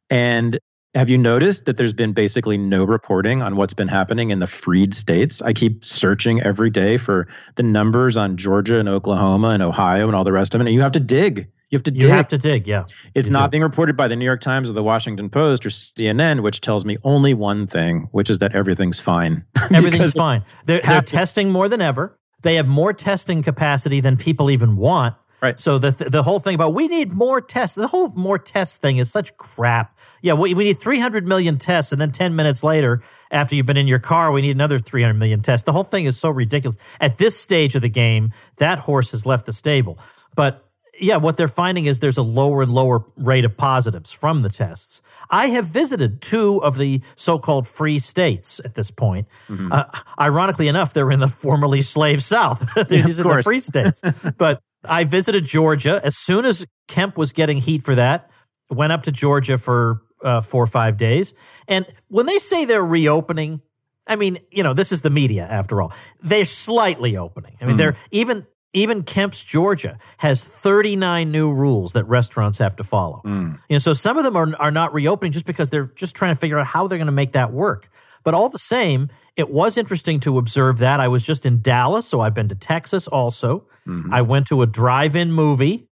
[0.10, 0.60] And
[0.96, 4.48] have you noticed that there's been basically no reporting on what's been happening in the
[4.48, 5.42] freed states?
[5.42, 10.16] I keep searching every day for the numbers on Georgia and Oklahoma and Ohio and
[10.16, 10.68] all the rest of it.
[10.68, 11.50] And you have to dig.
[11.72, 12.04] You have to dig.
[12.04, 12.86] You have to dig, yeah.
[13.16, 13.56] It's not do.
[13.56, 16.86] being reported by the New York Times or the Washington Post or CNN, which tells
[16.86, 19.44] me only one thing, which is that everything's fine.
[19.74, 20.44] Everything's fine.
[20.66, 22.20] They're, they're testing more than ever.
[22.44, 25.16] They have more testing capacity than people even want.
[25.44, 25.60] Right.
[25.60, 28.96] So the the whole thing about we need more tests, the whole more tests thing
[28.96, 30.00] is such crap.
[30.22, 33.76] Yeah, we, we need 300 million tests, and then 10 minutes later, after you've been
[33.76, 35.66] in your car, we need another 300 million tests.
[35.66, 36.78] The whole thing is so ridiculous.
[37.02, 40.00] At this stage of the game, that horse has left the stable.
[40.34, 40.63] But
[41.00, 44.50] yeah, what they're finding is there's a lower and lower rate of positives from the
[44.50, 45.02] tests.
[45.32, 49.28] I have visited two of the so-called free states at this point.
[49.48, 49.70] Mm-hmm.
[49.72, 49.86] Uh,
[50.20, 52.66] ironically enough, they're in the formerly slave South.
[52.90, 54.02] These yeah, are the free states.
[54.38, 58.30] but I visited Georgia as soon as Kemp was getting heat for that.
[58.70, 61.34] Went up to Georgia for uh, four or five days,
[61.68, 63.62] and when they say they're reopening,
[64.08, 65.94] I mean, you know, this is the media after all.
[66.22, 67.56] They're slightly opening.
[67.62, 67.78] I mean, mm.
[67.78, 73.22] they're even even Kemp's Georgia has 39 new rules that restaurants have to follow.
[73.24, 73.60] Mm.
[73.70, 76.34] You know, so some of them are, are not reopening just because they're just trying
[76.34, 77.90] to figure out how they're going to make that work.
[78.24, 81.00] But all the same, it was interesting to observe that.
[81.00, 83.68] I was just in Dallas, so I've been to Texas also.
[83.86, 84.14] Mm-hmm.
[84.14, 85.88] I went to a drive-in movie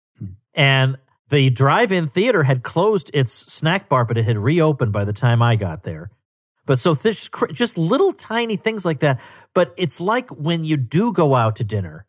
[0.55, 0.97] and
[1.29, 5.41] the drive-in theater had closed its snack bar, but it had reopened by the time
[5.41, 6.09] I got there.
[6.65, 9.21] But so this, just little tiny things like that.
[9.53, 12.05] But it's like when you do go out to dinner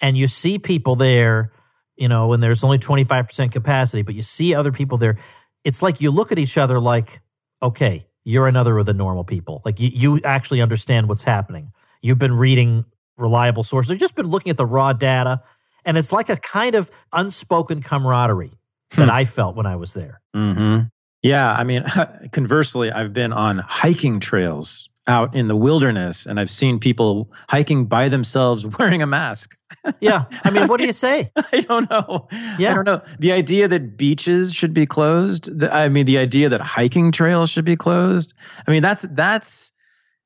[0.00, 1.52] and you see people there,
[1.96, 5.16] you know, when there's only 25% capacity, but you see other people there,
[5.64, 7.20] it's like you look at each other like,
[7.62, 9.62] okay, you're another of the normal people.
[9.64, 11.72] Like you, you actually understand what's happening.
[12.02, 12.84] You've been reading
[13.16, 13.90] reliable sources.
[13.90, 15.40] You've just been looking at the raw data.
[15.84, 18.52] And it's like a kind of unspoken camaraderie
[18.96, 19.10] that hmm.
[19.10, 20.20] I felt when I was there.
[20.34, 20.86] Mm-hmm.
[21.22, 21.52] Yeah.
[21.52, 21.84] I mean,
[22.32, 27.86] conversely, I've been on hiking trails out in the wilderness and I've seen people hiking
[27.86, 29.56] by themselves wearing a mask.
[30.00, 30.24] yeah.
[30.44, 31.30] I mean, what do you say?
[31.36, 32.28] I don't know.
[32.58, 32.72] Yeah.
[32.72, 33.02] I don't know.
[33.18, 37.50] The idea that beaches should be closed, the, I mean, the idea that hiking trails
[37.50, 38.34] should be closed.
[38.66, 39.72] I mean, that's, that's,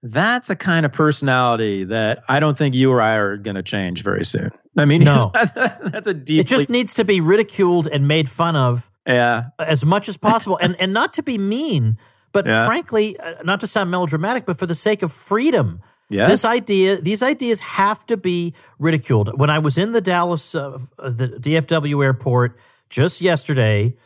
[0.03, 3.63] that's a kind of personality that I don't think you or I are going to
[3.63, 4.51] change very soon.
[4.79, 6.41] I mean, no, that's, that's a deep.
[6.41, 8.91] It just needs to be ridiculed and made fun of.
[9.07, 9.45] Yeah.
[9.59, 11.99] As much as possible, and and not to be mean,
[12.33, 12.67] but yeah.
[12.67, 16.31] frankly, uh, not to sound melodramatic, but for the sake of freedom, yes.
[16.31, 19.39] this idea, these ideas have to be ridiculed.
[19.39, 23.97] When I was in the Dallas, uh, the DFW airport just yesterday,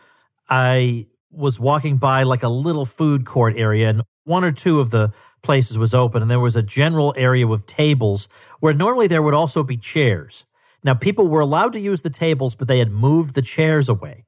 [0.48, 4.90] I was walking by like a little food court area, and one or two of
[4.90, 8.28] the places was open, and there was a general area with tables
[8.60, 10.46] where normally there would also be chairs.
[10.82, 14.24] Now, people were allowed to use the tables, but they had moved the chairs away.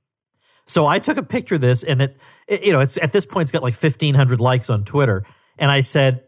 [0.67, 3.25] So I took a picture of this and it, it, you know, it's at this
[3.25, 5.25] point, it's got like 1500 likes on Twitter.
[5.59, 6.25] And I said,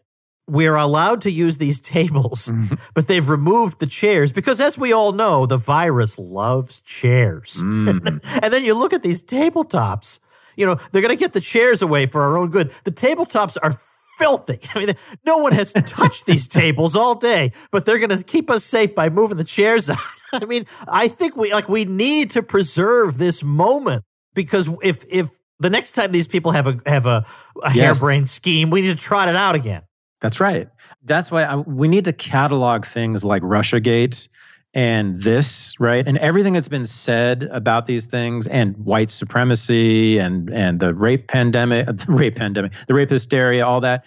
[0.47, 2.75] we're allowed to use these tables, mm-hmm.
[2.95, 7.63] but they've removed the chairs because as we all know, the virus loves chairs.
[7.63, 8.41] Mm.
[8.43, 10.21] and then you look at these tabletops,
[10.57, 12.71] you know, they're going to get the chairs away for our own good.
[12.85, 13.73] The tabletops are
[14.19, 14.59] filthy.
[14.75, 18.51] I mean, no one has touched these tables all day, but they're going to keep
[18.51, 19.99] us safe by moving the chairs out.
[20.33, 24.05] I mean, I think we like we need to preserve this moment
[24.39, 27.27] because if if the next time these people have a have a,
[27.65, 28.01] a yes.
[28.01, 29.83] harebrained scheme, we need to trot it out again.
[30.21, 30.69] That's right.
[31.03, 34.29] That's why I, we need to catalog things like RussiaGate
[34.75, 36.07] and this, right?
[36.07, 41.27] And everything that's been said about these things and white supremacy and and the rape
[41.27, 44.05] pandemic, the rape pandemic, the rape hysteria, all that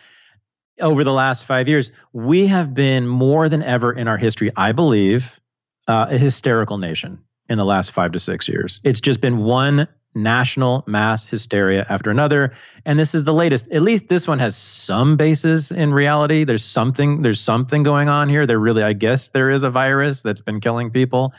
[0.79, 4.71] over the last 5 years, we have been more than ever in our history, I
[4.71, 5.39] believe,
[5.87, 8.79] uh, a hysterical nation in the last 5 to 6 years.
[8.83, 12.52] It's just been one national mass hysteria after another.
[12.86, 13.71] And this is the latest.
[13.71, 16.43] At least this one has some basis in reality.
[16.43, 18.45] There's something there's something going on here.
[18.45, 21.34] There really i guess there is a virus that's been killing people.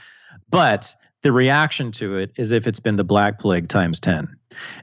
[0.50, 4.36] But the reaction to it is if it's been the black plague times 10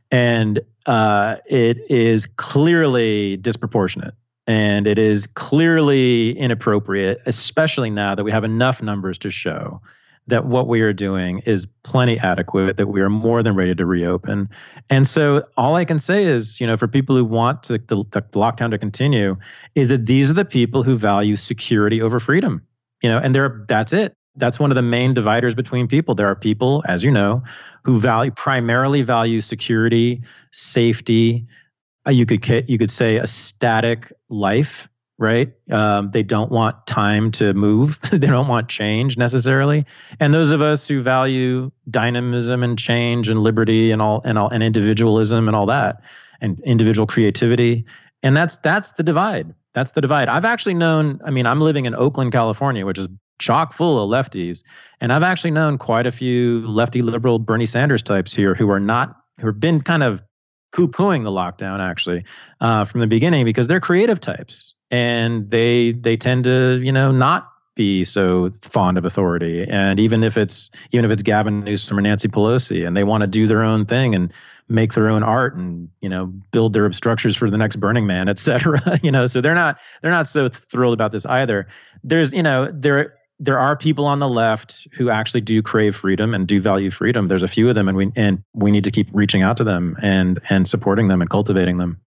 [0.10, 4.14] and uh, it is clearly disproportionate.
[4.48, 9.82] And it is clearly inappropriate especially now that we have enough numbers to show
[10.30, 13.86] that what we are doing is plenty adequate, that we are more than ready to
[13.86, 14.50] reopen.
[14.90, 18.04] And so all I can say is, you know, for people who want to, the,
[18.12, 19.38] the lockdown to continue,
[19.76, 22.66] is that these are the people who value security over freedom.
[23.02, 24.14] You know, and there that's it.
[24.36, 26.16] That's one of the main dividers between people.
[26.16, 27.44] There are people, as you know,
[27.84, 31.48] who value primarily value security, safety.
[32.06, 34.89] Uh, you could you could say a static life
[35.20, 35.52] right?
[35.70, 38.00] Um, they don't want time to move.
[38.12, 39.86] they don't want change necessarily.
[40.20, 44.50] And those of us who value dynamism and change and liberty and all and all
[44.50, 46.02] and individualism and all that
[46.42, 47.86] and individual creativity.
[48.24, 49.54] And that's that's the divide.
[49.74, 50.30] That's the divide.
[50.30, 53.08] I've actually known, I mean, I'm living in Oakland, California, which is
[53.40, 54.64] chock full of lefties.
[55.00, 58.80] And I've actually known quite a few lefty liberal Bernie Sanders types here who are
[58.80, 60.24] not who have been kind of
[60.72, 62.24] poo-pooing the lockdown actually
[62.62, 67.12] uh, from the beginning because they're creative types and they they tend to you know
[67.12, 67.50] not
[67.80, 69.66] be so fond of authority.
[69.66, 73.22] And even if it's even if it's Gavin Newsom or Nancy Pelosi and they want
[73.22, 74.34] to do their own thing and
[74.68, 78.28] make their own art and you know build their structures for the next Burning Man
[78.28, 81.68] et cetera you know so they're not they're not so thrilled about this either.
[82.04, 86.34] There's you know there there are people on the left who actually do crave freedom
[86.34, 87.30] and do value freedom.
[87.30, 89.64] There's a few of them and we and we need to keep reaching out to
[89.64, 92.02] them and and supporting them and cultivating them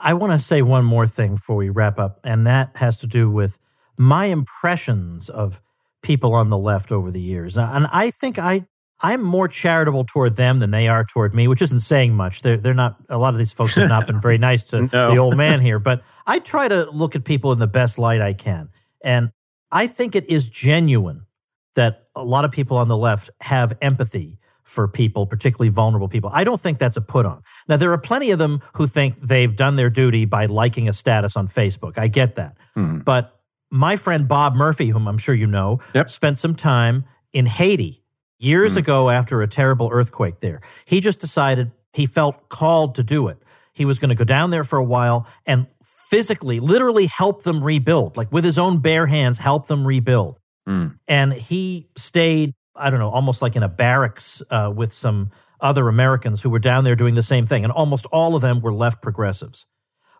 [0.00, 3.06] I want to say one more thing before we wrap up, and that has to
[3.06, 3.58] do with
[3.98, 5.60] my impressions of
[6.02, 7.58] people on the left over the years.
[7.58, 8.66] And I think I
[9.02, 12.42] I'm more charitable toward them than they are toward me, which isn't saying much.
[12.42, 15.10] They're they're not a lot of these folks have not been very nice to no.
[15.10, 18.20] the old man here, but I try to look at people in the best light
[18.20, 18.70] I can.
[19.04, 19.30] And
[19.70, 21.26] I think it is genuine
[21.74, 26.28] that a lot of people on the left have empathy for people, particularly vulnerable people.
[26.32, 27.42] I don't think that's a put on.
[27.68, 30.92] Now, there are plenty of them who think they've done their duty by liking a
[30.92, 31.98] status on Facebook.
[31.98, 32.58] I get that.
[32.74, 32.98] Mm-hmm.
[32.98, 36.10] But my friend Bob Murphy, whom I'm sure you know, yep.
[36.10, 38.02] spent some time in Haiti
[38.38, 38.80] years mm-hmm.
[38.80, 40.60] ago after a terrible earthquake there.
[40.84, 43.38] He just decided he felt called to do it.
[43.72, 47.62] He was going to go down there for a while and physically, literally help them
[47.62, 50.38] rebuild, like with his own bare hands, help them rebuild.
[50.68, 50.98] Mm.
[51.06, 55.88] And he stayed I don't know, almost like in a barracks uh, with some other
[55.88, 57.64] Americans who were down there doing the same thing.
[57.64, 59.66] And almost all of them were left progressives.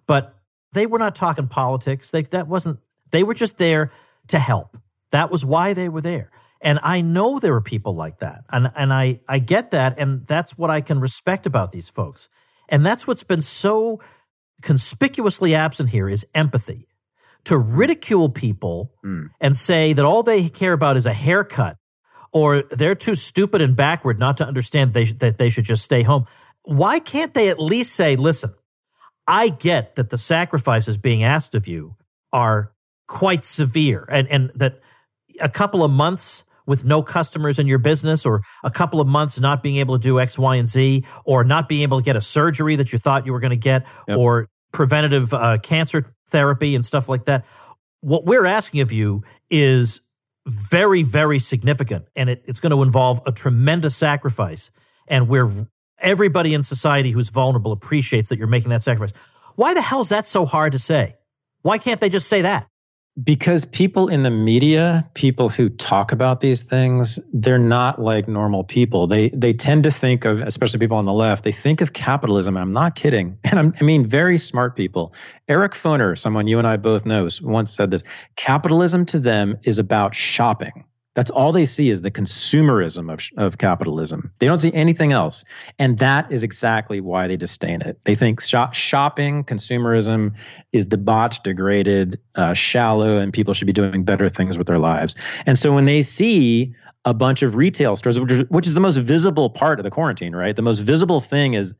[0.06, 0.34] But
[0.72, 2.10] they were not talking politics.
[2.10, 2.80] They, that wasn't,
[3.12, 3.90] they were just there
[4.28, 4.76] to help.
[5.10, 6.30] That was why they were there.
[6.60, 8.44] And I know there are people like that.
[8.50, 9.98] And, and I, I get that.
[9.98, 12.28] And that's what I can respect about these folks.
[12.68, 14.00] And that's what's been so
[14.62, 16.88] conspicuously absent here is empathy.
[17.44, 19.28] To ridicule people mm.
[19.40, 21.76] and say that all they care about is a haircut
[22.36, 26.02] or they're too stupid and backward not to understand they that they should just stay
[26.02, 26.26] home.
[26.64, 28.50] Why can't they at least say, listen,
[29.26, 31.96] I get that the sacrifices being asked of you
[32.34, 32.72] are
[33.08, 34.80] quite severe and, and that
[35.40, 39.40] a couple of months with no customers in your business or a couple of months
[39.40, 42.16] not being able to do X, Y, and Z or not being able to get
[42.16, 44.18] a surgery that you thought you were going to get yep.
[44.18, 47.46] or preventative uh, cancer therapy and stuff like that.
[48.02, 50.02] What we're asking of you is
[50.46, 52.06] very, very significant.
[52.14, 54.70] And it, it's going to involve a tremendous sacrifice.
[55.08, 55.48] And where
[55.98, 59.12] everybody in society who's vulnerable appreciates that you're making that sacrifice.
[59.54, 61.14] Why the hell is that so hard to say?
[61.62, 62.68] Why can't they just say that?
[63.22, 68.62] Because people in the media people who talk about these things they're not like normal
[68.62, 69.06] people.
[69.06, 72.56] They they tend to think of especially people on the left they think of capitalism
[72.56, 73.38] and i'm not kidding.
[73.56, 75.14] And I'm, i mean very smart people.
[75.48, 78.02] Eric foner someone you and i both know once said this
[78.36, 80.84] capitalism to them is about shopping
[81.16, 84.30] that's all they see is the consumerism of, of capitalism.
[84.38, 85.44] They don't see anything else.
[85.78, 87.98] And that is exactly why they disdain it.
[88.04, 90.36] They think shop, shopping, consumerism
[90.72, 95.16] is debauched, degraded, uh, shallow, and people should be doing better things with their lives.
[95.46, 96.74] And so when they see
[97.06, 99.90] a bunch of retail stores, which is, which is the most visible part of the
[99.90, 100.54] quarantine, right?
[100.54, 101.72] The most visible thing is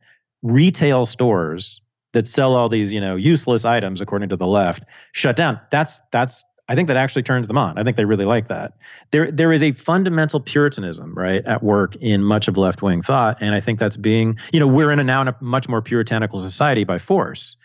[0.43, 1.83] retail stores
[2.15, 5.61] that sell all these, you know, useless items according to the left shut down.
[5.71, 7.79] That's that's I think that actually turns them on.
[7.79, 8.73] I think they really like that.
[9.13, 13.39] There, there is a fundamental Puritanism, right, at work in much of left wing thought,
[13.41, 15.81] and I think that's being, you know, we're in a now in a much more
[15.81, 17.57] puritanical society by force.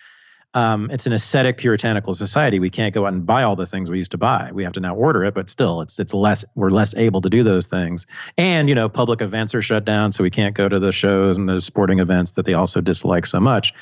[0.53, 2.59] Um, it's an ascetic puritanical society.
[2.59, 4.51] We can't go out and buy all the things we used to buy.
[4.51, 6.43] We have to now order it, but still, it's it's less.
[6.55, 8.05] We're less able to do those things.
[8.37, 11.37] And you know, public events are shut down, so we can't go to the shows
[11.37, 13.73] and the sporting events that they also dislike so much.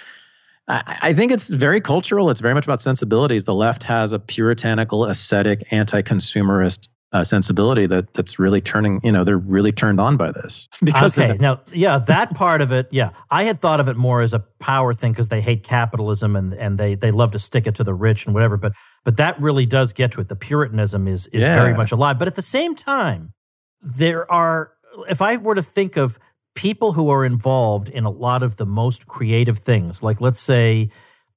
[0.69, 2.29] I, think it's very cultural.
[2.29, 3.45] It's very much about sensibilities.
[3.45, 8.99] The left has a puritanical, ascetic, anti-consumerist uh, sensibility that that's really turning.
[9.03, 10.67] You know, they're really turned on by this.
[10.83, 14.21] Because okay, now, yeah, that part of it, yeah, I had thought of it more
[14.21, 17.65] as a power thing because they hate capitalism and and they they love to stick
[17.65, 18.57] it to the rich and whatever.
[18.57, 20.27] But but that really does get to it.
[20.27, 21.55] The Puritanism is is yeah.
[21.55, 22.19] very much alive.
[22.19, 23.33] But at the same time,
[23.97, 24.73] there are.
[25.07, 26.19] If I were to think of
[26.55, 30.89] people who are involved in a lot of the most creative things, like let's say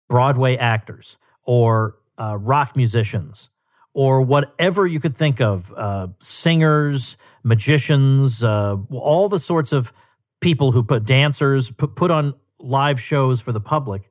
[0.09, 3.51] Broadway actors or uh, rock musicians
[3.95, 9.93] or whatever you could think of, uh, singers, magicians, uh, all the sorts of
[10.41, 14.09] people who put dancers, put, put on live shows for the public.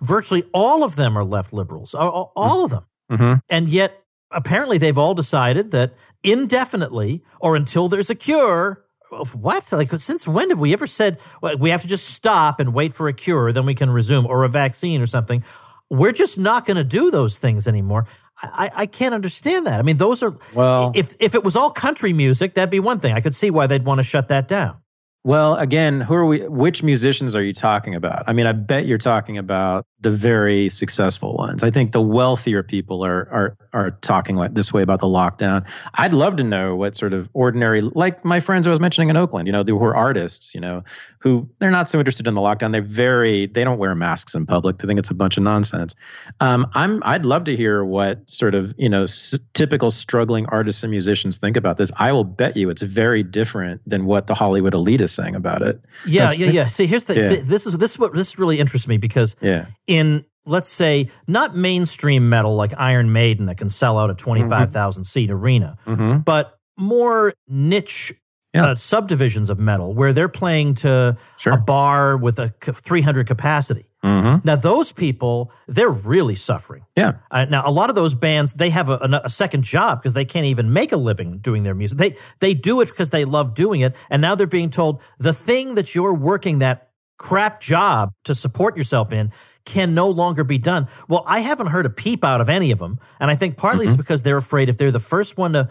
[0.00, 2.84] Virtually all of them are left liberals, all, all of them.
[3.10, 3.38] Mm-hmm.
[3.50, 9.72] And yet, apparently, they've all decided that indefinitely or until there's a cure, what?
[9.72, 12.92] Like, since when have we ever said well, we have to just stop and wait
[12.92, 15.42] for a cure, then we can resume, or a vaccine or something?
[15.90, 18.06] We're just not going to do those things anymore.
[18.42, 19.80] I, I can't understand that.
[19.80, 20.92] I mean, those are well.
[20.94, 23.14] If if it was all country music, that'd be one thing.
[23.14, 24.76] I could see why they'd want to shut that down.
[25.24, 26.46] Well, again, who are we?
[26.46, 28.22] Which musicians are you talking about?
[28.28, 31.64] I mean, I bet you're talking about the very successful ones.
[31.64, 35.66] I think the wealthier people are are are talking like this way about the lockdown.
[35.94, 39.16] I'd love to know what sort of ordinary, like my friends I was mentioning in
[39.16, 40.84] Oakland, you know, who are artists, you know,
[41.18, 42.70] who they're not so interested in the lockdown.
[42.70, 44.78] They're very they don't wear masks in public.
[44.78, 45.96] They think it's a bunch of nonsense.
[46.38, 50.84] Um, I'm I'd love to hear what sort of you know s- typical struggling artists
[50.84, 51.90] and musicians think about this.
[51.96, 55.62] I will bet you it's very different than what the Hollywood elite is saying about
[55.62, 55.80] it.
[56.06, 56.64] Yeah, yeah, yeah.
[56.64, 57.28] See, here's the yeah.
[57.28, 61.54] this is this is what this really interests me because yeah in let's say not
[61.54, 65.04] mainstream metal like Iron Maiden that can sell out a 25,000 mm-hmm.
[65.04, 66.18] seat arena, mm-hmm.
[66.20, 68.12] but more niche
[68.54, 68.66] yeah.
[68.66, 71.52] uh, subdivisions of metal where they're playing to sure.
[71.52, 73.84] a bar with a 300 capacity.
[74.04, 74.46] Mm-hmm.
[74.46, 76.84] Now, those people, they're really suffering.
[76.96, 77.14] Yeah.
[77.30, 80.14] Uh, now, a lot of those bands, they have a, a, a second job because
[80.14, 81.98] they can't even make a living doing their music.
[81.98, 85.32] They they do it because they love doing it, and now they're being told the
[85.32, 89.30] thing that you're working that crap job to support yourself in
[89.64, 90.86] can no longer be done.
[91.08, 92.98] Well, I haven't heard a peep out of any of them.
[93.20, 93.88] And I think partly mm-hmm.
[93.88, 95.68] it's because they're afraid if they're the first one to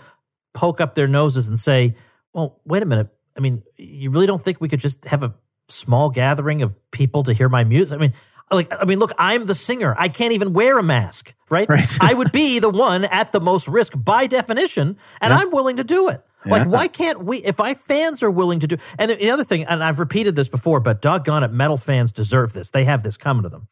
[0.54, 1.96] poke up their noses and say,
[2.34, 3.08] well, wait a minute.
[3.36, 5.34] I mean, you really don't think we could just have a
[5.68, 7.98] small gathering of people to hear my music?
[7.98, 8.14] I mean,
[8.52, 9.96] like, I mean, look, I'm the singer.
[9.98, 11.68] I can't even wear a mask, right?
[11.68, 11.98] right.
[12.02, 15.38] I would be the one at the most risk by definition, and yeah.
[15.38, 16.24] I'm willing to do it.
[16.50, 16.72] Like, yeah.
[16.72, 17.38] why can't we?
[17.38, 20.48] If I fans are willing to do, and the other thing, and I've repeated this
[20.48, 22.72] before, but doggone it, metal fans deserve this.
[22.72, 23.68] They have this coming to them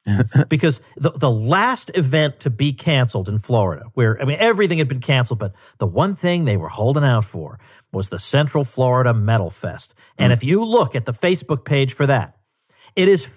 [0.50, 4.88] because the the last event to be canceled in Florida, where I mean everything had
[4.88, 7.60] been canceled, but the one thing they were holding out for
[7.92, 9.96] was the Central Florida Metal Fest.
[10.18, 10.36] And mm.
[10.36, 12.36] if you look at the Facebook page for that,
[12.96, 13.30] it is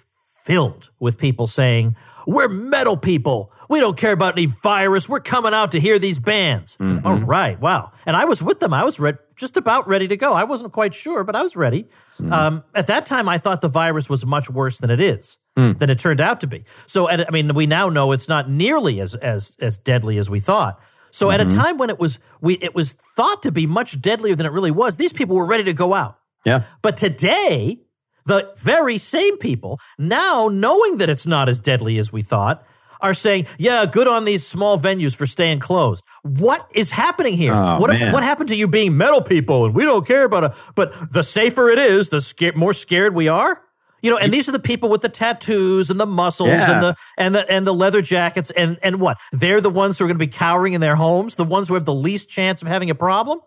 [0.49, 1.95] filled with people saying,
[2.26, 3.53] We're metal people.
[3.68, 5.09] We don't care about any virus.
[5.09, 6.78] We're coming out to hear these bands.
[6.78, 7.07] Mm-hmm.
[7.07, 7.61] All right.
[7.61, 7.93] Wow.
[8.07, 8.72] And I was with them.
[8.72, 10.34] I was re- just about ready to go.
[10.34, 11.84] I wasn't quite sure, but I was ready.
[12.18, 12.32] Mm.
[12.32, 15.78] Um, at that time, I thought the virus was much worse than it is, mm.
[15.78, 16.64] than it turned out to be.
[16.66, 20.28] So, at, I mean, we now know it's not nearly as, as, as deadly as
[20.28, 20.82] we thought.
[21.11, 21.34] So mm-hmm.
[21.34, 21.61] at a mm-hmm.
[21.61, 24.70] time when it was we it was thought to be much deadlier than it really
[24.70, 26.18] was, these people were ready to go out.
[26.45, 26.64] Yeah.
[26.82, 27.80] But today,
[28.26, 32.64] the very same people, now knowing that it's not as deadly as we thought,
[33.01, 37.55] are saying, "Yeah, good on these small venues for staying closed." What is happening here?
[37.55, 40.55] Oh, what what happened to you being metal people and we don't care about it?
[40.74, 43.62] But the safer it is, the sca- more scared we are.
[44.03, 46.72] You know, and these are the people with the tattoos and the muscles yeah.
[46.72, 49.18] and the and the and the leather jackets and and what?
[49.32, 51.74] They're the ones who are going to be cowering in their homes, the ones who
[51.74, 53.40] have the least chance of having a problem.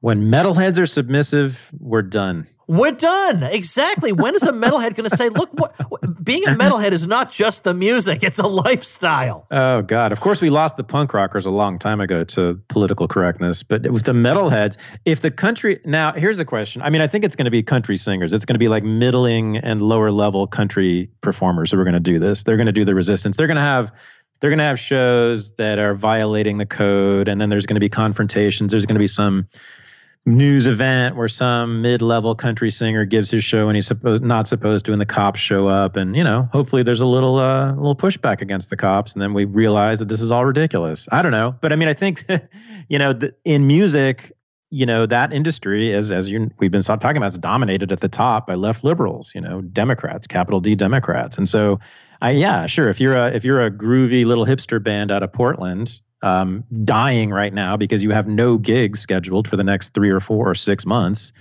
[0.00, 2.46] When metalheads are submissive, we're done.
[2.66, 3.42] We're done.
[3.42, 4.12] Exactly.
[4.12, 7.30] When is a metalhead going to say, look, what, what, being a metalhead is not
[7.30, 9.46] just the music, it's a lifestyle?
[9.50, 10.12] Oh, God.
[10.12, 13.62] Of course, we lost the punk rockers a long time ago to political correctness.
[13.62, 15.80] But with the metalheads, if the country.
[15.84, 16.82] Now, here's a question.
[16.82, 18.32] I mean, I think it's going to be country singers.
[18.32, 22.00] It's going to be like middling and lower level country performers who are going to
[22.00, 22.42] do this.
[22.42, 23.36] They're going to do the resistance.
[23.36, 23.92] They're going to have
[24.40, 27.80] they're going to have shows that are violating the code and then there's going to
[27.80, 29.48] be confrontations there's going to be some
[30.26, 34.86] news event where some mid-level country singer gives his show and he's supposed not supposed
[34.86, 37.96] to and the cops show up and you know hopefully there's a little uh, little
[37.96, 41.06] pushback against the cops and then we realize that this is all ridiculous.
[41.12, 42.24] I don't know but i mean i think
[42.88, 44.32] you know the, in music
[44.70, 48.08] you know that industry is as you we've been talking about is dominated at the
[48.08, 51.78] top by left liberals you know democrats capital d democrats and so
[52.22, 55.32] i yeah sure if you're a if you're a groovy little hipster band out of
[55.32, 60.10] portland um, dying right now because you have no gigs scheduled for the next three
[60.10, 61.34] or four or six months,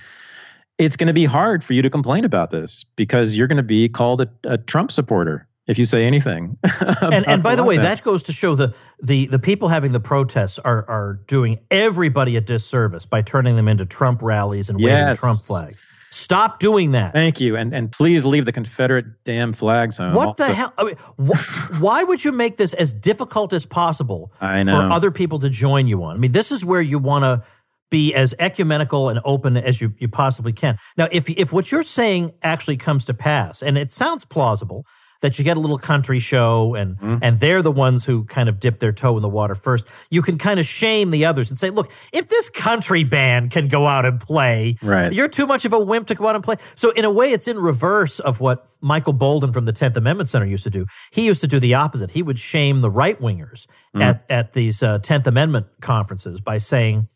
[0.78, 3.64] it's going to be hard for you to complain about this because you're going to
[3.64, 6.58] be called a, a Trump supporter if you say anything.
[7.02, 7.84] and and by the way, that.
[7.84, 12.36] that goes to show the the the people having the protests are are doing everybody
[12.36, 15.08] a disservice by turning them into Trump rallies and yes.
[15.08, 15.86] waving Trump flags.
[16.14, 17.12] Stop doing that.
[17.12, 20.14] Thank you, and and please leave the Confederate damn flags home.
[20.14, 20.72] What the hell?
[20.78, 25.40] I mean, wh- why would you make this as difficult as possible for other people
[25.40, 26.16] to join you on?
[26.16, 27.44] I mean, this is where you want to
[27.90, 30.78] be as ecumenical and open as you, you possibly can.
[30.98, 34.86] Now, if if what you're saying actually comes to pass, and it sounds plausible,
[35.24, 37.18] that you get a little country show and mm.
[37.22, 39.88] and they're the ones who kind of dip their toe in the water first.
[40.12, 43.70] You can kind of shame the others and say, look, if this country band can
[43.70, 45.14] go out and play, right.
[45.14, 46.56] you're too much of a wimp to go out and play.
[46.76, 50.28] So in a way, it's in reverse of what Michael Boldin from the 10th Amendment
[50.28, 50.86] Center used to do.
[51.14, 52.12] He used to do the opposite.
[52.12, 53.66] He would shame the right wingers
[53.96, 54.02] mm.
[54.02, 57.08] at, at these uh, 10th Amendment conferences by saying,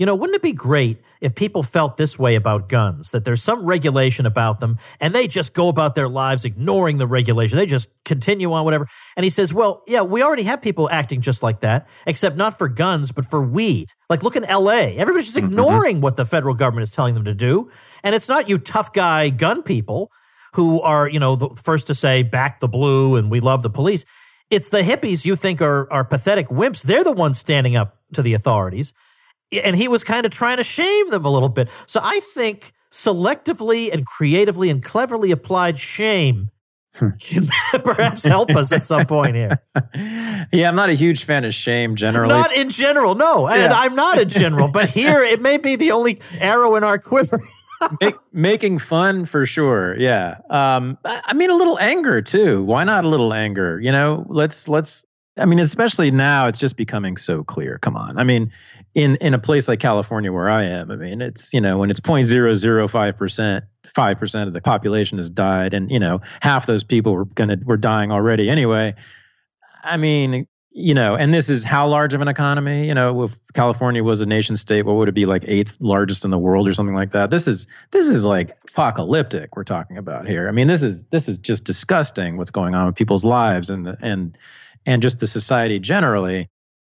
[0.00, 3.42] you know, wouldn't it be great if people felt this way about guns, that there's
[3.42, 7.58] some regulation about them and they just go about their lives ignoring the regulation?
[7.58, 8.86] They just continue on whatever.
[9.14, 12.56] And he says, well, yeah, we already have people acting just like that, except not
[12.56, 13.90] for guns, but for weed.
[14.08, 14.94] Like, look in LA.
[14.96, 15.48] Everybody's just mm-hmm.
[15.48, 16.04] ignoring mm-hmm.
[16.04, 17.68] what the federal government is telling them to do.
[18.02, 20.10] And it's not you tough guy gun people
[20.54, 23.68] who are, you know, the first to say back the blue and we love the
[23.68, 24.06] police.
[24.48, 26.84] It's the hippies you think are, are pathetic wimps.
[26.84, 28.94] They're the ones standing up to the authorities
[29.52, 31.68] and he was kind of trying to shame them a little bit.
[31.86, 36.50] So I think selectively and creatively and cleverly applied shame
[36.94, 37.10] hmm.
[37.20, 37.44] can
[37.84, 39.62] perhaps help us at some point here.
[40.52, 42.30] Yeah, I'm not a huge fan of shame generally.
[42.30, 43.48] Not in general, no.
[43.48, 43.64] Yeah.
[43.64, 46.98] And I'm not a general, but here it may be the only arrow in our
[46.98, 47.40] quiver.
[48.00, 49.96] Make, making fun for sure.
[49.96, 50.38] Yeah.
[50.50, 52.64] Um, I mean, a little anger too.
[52.64, 53.78] Why not a little anger?
[53.80, 55.04] You know, let's let's
[55.36, 57.78] I mean, especially now, it's just becoming so clear.
[57.78, 58.18] Come on.
[58.18, 58.50] I mean,
[58.94, 61.90] in in a place like California where I am, I mean, it's you know when
[61.90, 66.84] it's 0.005 percent, five percent of the population has died, and you know half those
[66.84, 68.94] people were gonna were dying already anyway.
[69.84, 72.86] I mean, you know, and this is how large of an economy?
[72.86, 76.24] You know, if California was a nation state, what would it be like eighth largest
[76.24, 77.30] in the world or something like that?
[77.30, 79.56] This is this is like apocalyptic.
[79.56, 80.48] We're talking about here.
[80.48, 82.36] I mean, this is this is just disgusting.
[82.36, 84.36] What's going on with people's lives and and
[84.86, 86.48] and just the society generally,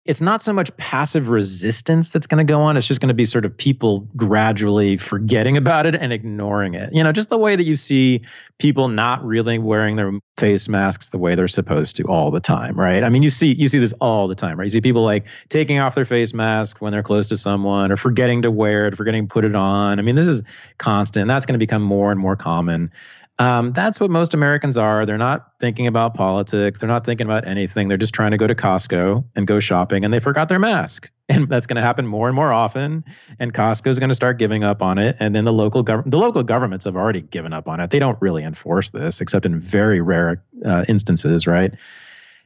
[0.09, 2.79] it's not so much passive resistance that's going to go on.
[2.79, 6.95] It's just going to be sort of people gradually forgetting about it and ignoring it.
[6.95, 8.23] You know, just the way that you see
[8.59, 12.81] people not really wearing their face masks the way they're supposed to all the time,
[12.81, 13.05] right?
[13.05, 14.65] I mean, you see you see this all the time, right?
[14.65, 17.97] You see people like taking off their face mask when they're close to someone or
[17.97, 19.99] forgetting to wear it, forgetting to put it on.
[19.99, 20.43] I mean, this is
[20.79, 21.23] constant.
[21.23, 22.93] And that's going to become more and more common.
[23.41, 25.07] Um, that's what most Americans are.
[25.07, 26.81] They're not thinking about politics.
[26.81, 27.87] They're not thinking about anything.
[27.87, 31.11] They're just trying to go to Costco and go shopping, and they forgot their mask.
[31.31, 33.05] And that's going to happen more and more often.
[33.39, 35.15] And Costco is going to start giving up on it.
[35.21, 37.91] And then the local government, the local governments have already given up on it.
[37.91, 41.75] They don't really enforce this, except in very rare uh, instances, right?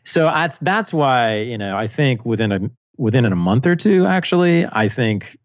[0.03, 2.59] So that's that's why you know I think within a
[2.97, 5.38] within a month or two, actually, I think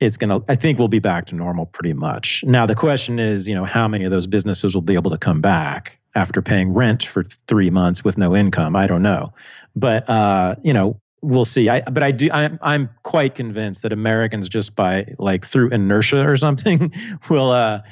[0.00, 2.44] it's going to i think we'll be back to normal pretty much.
[2.44, 5.18] Now the question is you know how many of those businesses will be able to
[5.18, 8.74] come back after paying rent for three months with no income?
[8.74, 9.32] I don't know.
[9.76, 11.68] But uh, you know we'll see.
[11.68, 16.26] I but i do i'm, I'm quite convinced that americans just by like through inertia
[16.26, 16.94] or something
[17.28, 17.82] will uh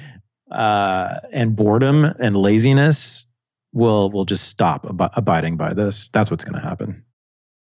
[0.50, 3.26] uh and boredom and laziness
[3.72, 6.08] will will just stop ab- abiding by this.
[6.10, 7.04] That's what's going to happen.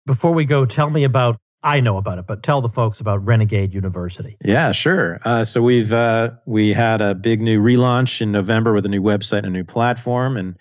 [0.06, 3.26] Before we go tell me about I know about it, but tell the folks about
[3.26, 4.38] Renegade University.
[4.46, 5.20] Yeah, sure.
[5.26, 9.02] Uh, so we've uh, we had a big new relaunch in November with a new
[9.02, 10.58] website and a new platform, and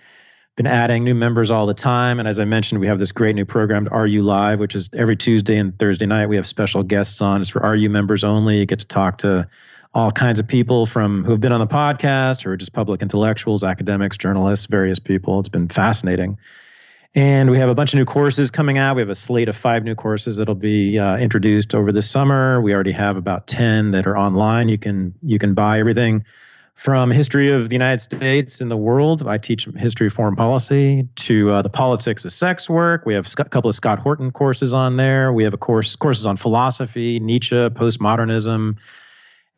[0.56, 2.18] been adding new members all the time.
[2.18, 5.14] And as I mentioned, we have this great new program, RU Live, which is every
[5.14, 6.28] Tuesday and Thursday night.
[6.28, 7.42] We have special guests on.
[7.42, 8.58] It's for RU members only.
[8.58, 9.46] You get to talk to
[9.92, 13.62] all kinds of people from who have been on the podcast, or just public intellectuals,
[13.62, 15.38] academics, journalists, various people.
[15.38, 16.38] It's been fascinating.
[17.14, 18.96] And we have a bunch of new courses coming out.
[18.96, 22.60] We have a slate of five new courses that'll be uh, introduced over the summer.
[22.60, 24.68] We already have about ten that are online.
[24.68, 26.24] You can you can buy everything
[26.74, 29.26] from history of the United States and the world.
[29.26, 33.06] I teach history of foreign policy to uh, the politics of sex work.
[33.06, 35.32] We have a couple of Scott Horton courses on there.
[35.32, 38.78] We have a course courses on philosophy, Nietzsche, postmodernism,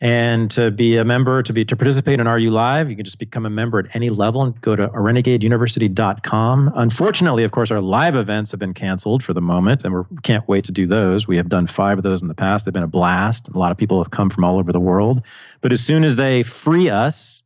[0.00, 3.18] And to be a member, to be to participate in RU Live, you can just
[3.18, 6.72] become a member at any level and go to renegadeuniversity.com.
[6.74, 10.46] Unfortunately, of course, our live events have been canceled for the moment, and we can't
[10.48, 11.26] wait to do those.
[11.26, 12.66] We have done five of those in the past.
[12.66, 13.48] They've been a blast.
[13.48, 15.22] A lot of people have come from all over the world.
[15.62, 17.42] But as soon as they free us,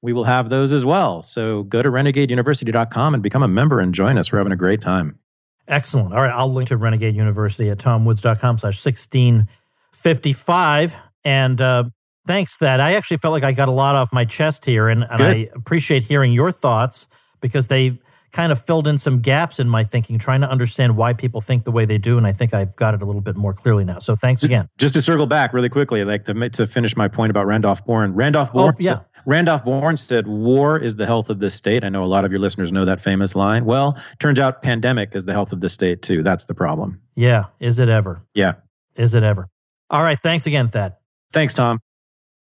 [0.00, 1.22] we will have those as well.
[1.22, 4.30] So go to renegadeuniversity.com and become a member and join us.
[4.30, 5.18] We're having a great time.
[5.66, 6.14] Excellent.
[6.14, 6.30] All right.
[6.30, 11.09] I'll link to Renegade University at tomwoods.com slash 1655.
[11.24, 11.84] And uh,
[12.26, 14.88] thanks that I actually felt like I got a lot off my chest here.
[14.88, 17.06] And, and I appreciate hearing your thoughts
[17.40, 17.98] because they
[18.32, 21.64] kind of filled in some gaps in my thinking, trying to understand why people think
[21.64, 22.16] the way they do.
[22.16, 23.98] And I think I've got it a little bit more clearly now.
[23.98, 24.68] So thanks again.
[24.78, 28.14] Just to circle back really quickly, like to, to finish my point about Randolph Bourne.
[28.14, 29.00] Randolph Bourne, oh, yeah.
[29.26, 31.84] Randolph Bourne said, War is the health of this state.
[31.84, 33.64] I know a lot of your listeners know that famous line.
[33.64, 36.22] Well, turns out pandemic is the health of the state, too.
[36.22, 37.00] That's the problem.
[37.16, 37.46] Yeah.
[37.58, 38.20] Is it ever?
[38.32, 38.54] Yeah.
[38.94, 39.48] Is it ever?
[39.90, 40.18] All right.
[40.18, 40.94] Thanks again, Thad.
[41.32, 41.80] Thanks, Tom.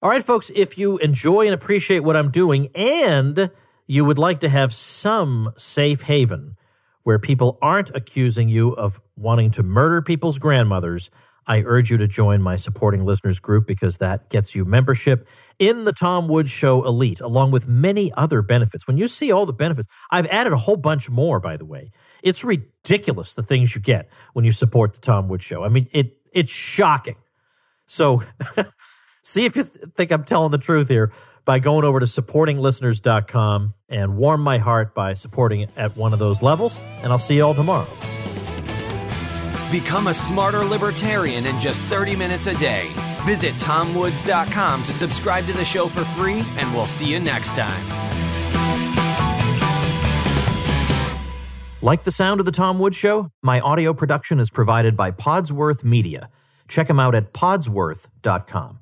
[0.02, 0.50] All right, folks.
[0.50, 3.52] If you enjoy and appreciate what I'm doing and
[3.88, 6.56] you would like to have some safe haven
[7.04, 11.12] where people aren't accusing you of wanting to murder people's grandmothers,
[11.48, 15.28] I urge you to join my supporting listeners group because that gets you membership
[15.60, 18.88] in the Tom Woods Show Elite, along with many other benefits.
[18.88, 21.92] When you see all the benefits, I've added a whole bunch more, by the way.
[22.24, 25.64] It's ridiculous the things you get when you support the Tom Woods Show.
[25.64, 27.16] I mean, it it's shocking.
[27.92, 28.22] So
[29.24, 31.12] see if you th- think I'm telling the truth here
[31.44, 36.20] by going over to supportinglisteners.com and warm my heart by supporting it at one of
[36.20, 36.80] those levels.
[37.04, 37.90] And I'll see you all tomorrow.
[39.72, 42.90] Become a smarter libertarian in just 30 minutes a day.
[43.26, 47.86] Visit tomwoods.com to subscribe to the show for free, and we'll see you next time.
[51.82, 53.32] Like the sound of The Tom Woods Show?
[53.44, 56.30] My audio production is provided by Podsworth Media.
[56.72, 58.81] Check them out at podsworth.com.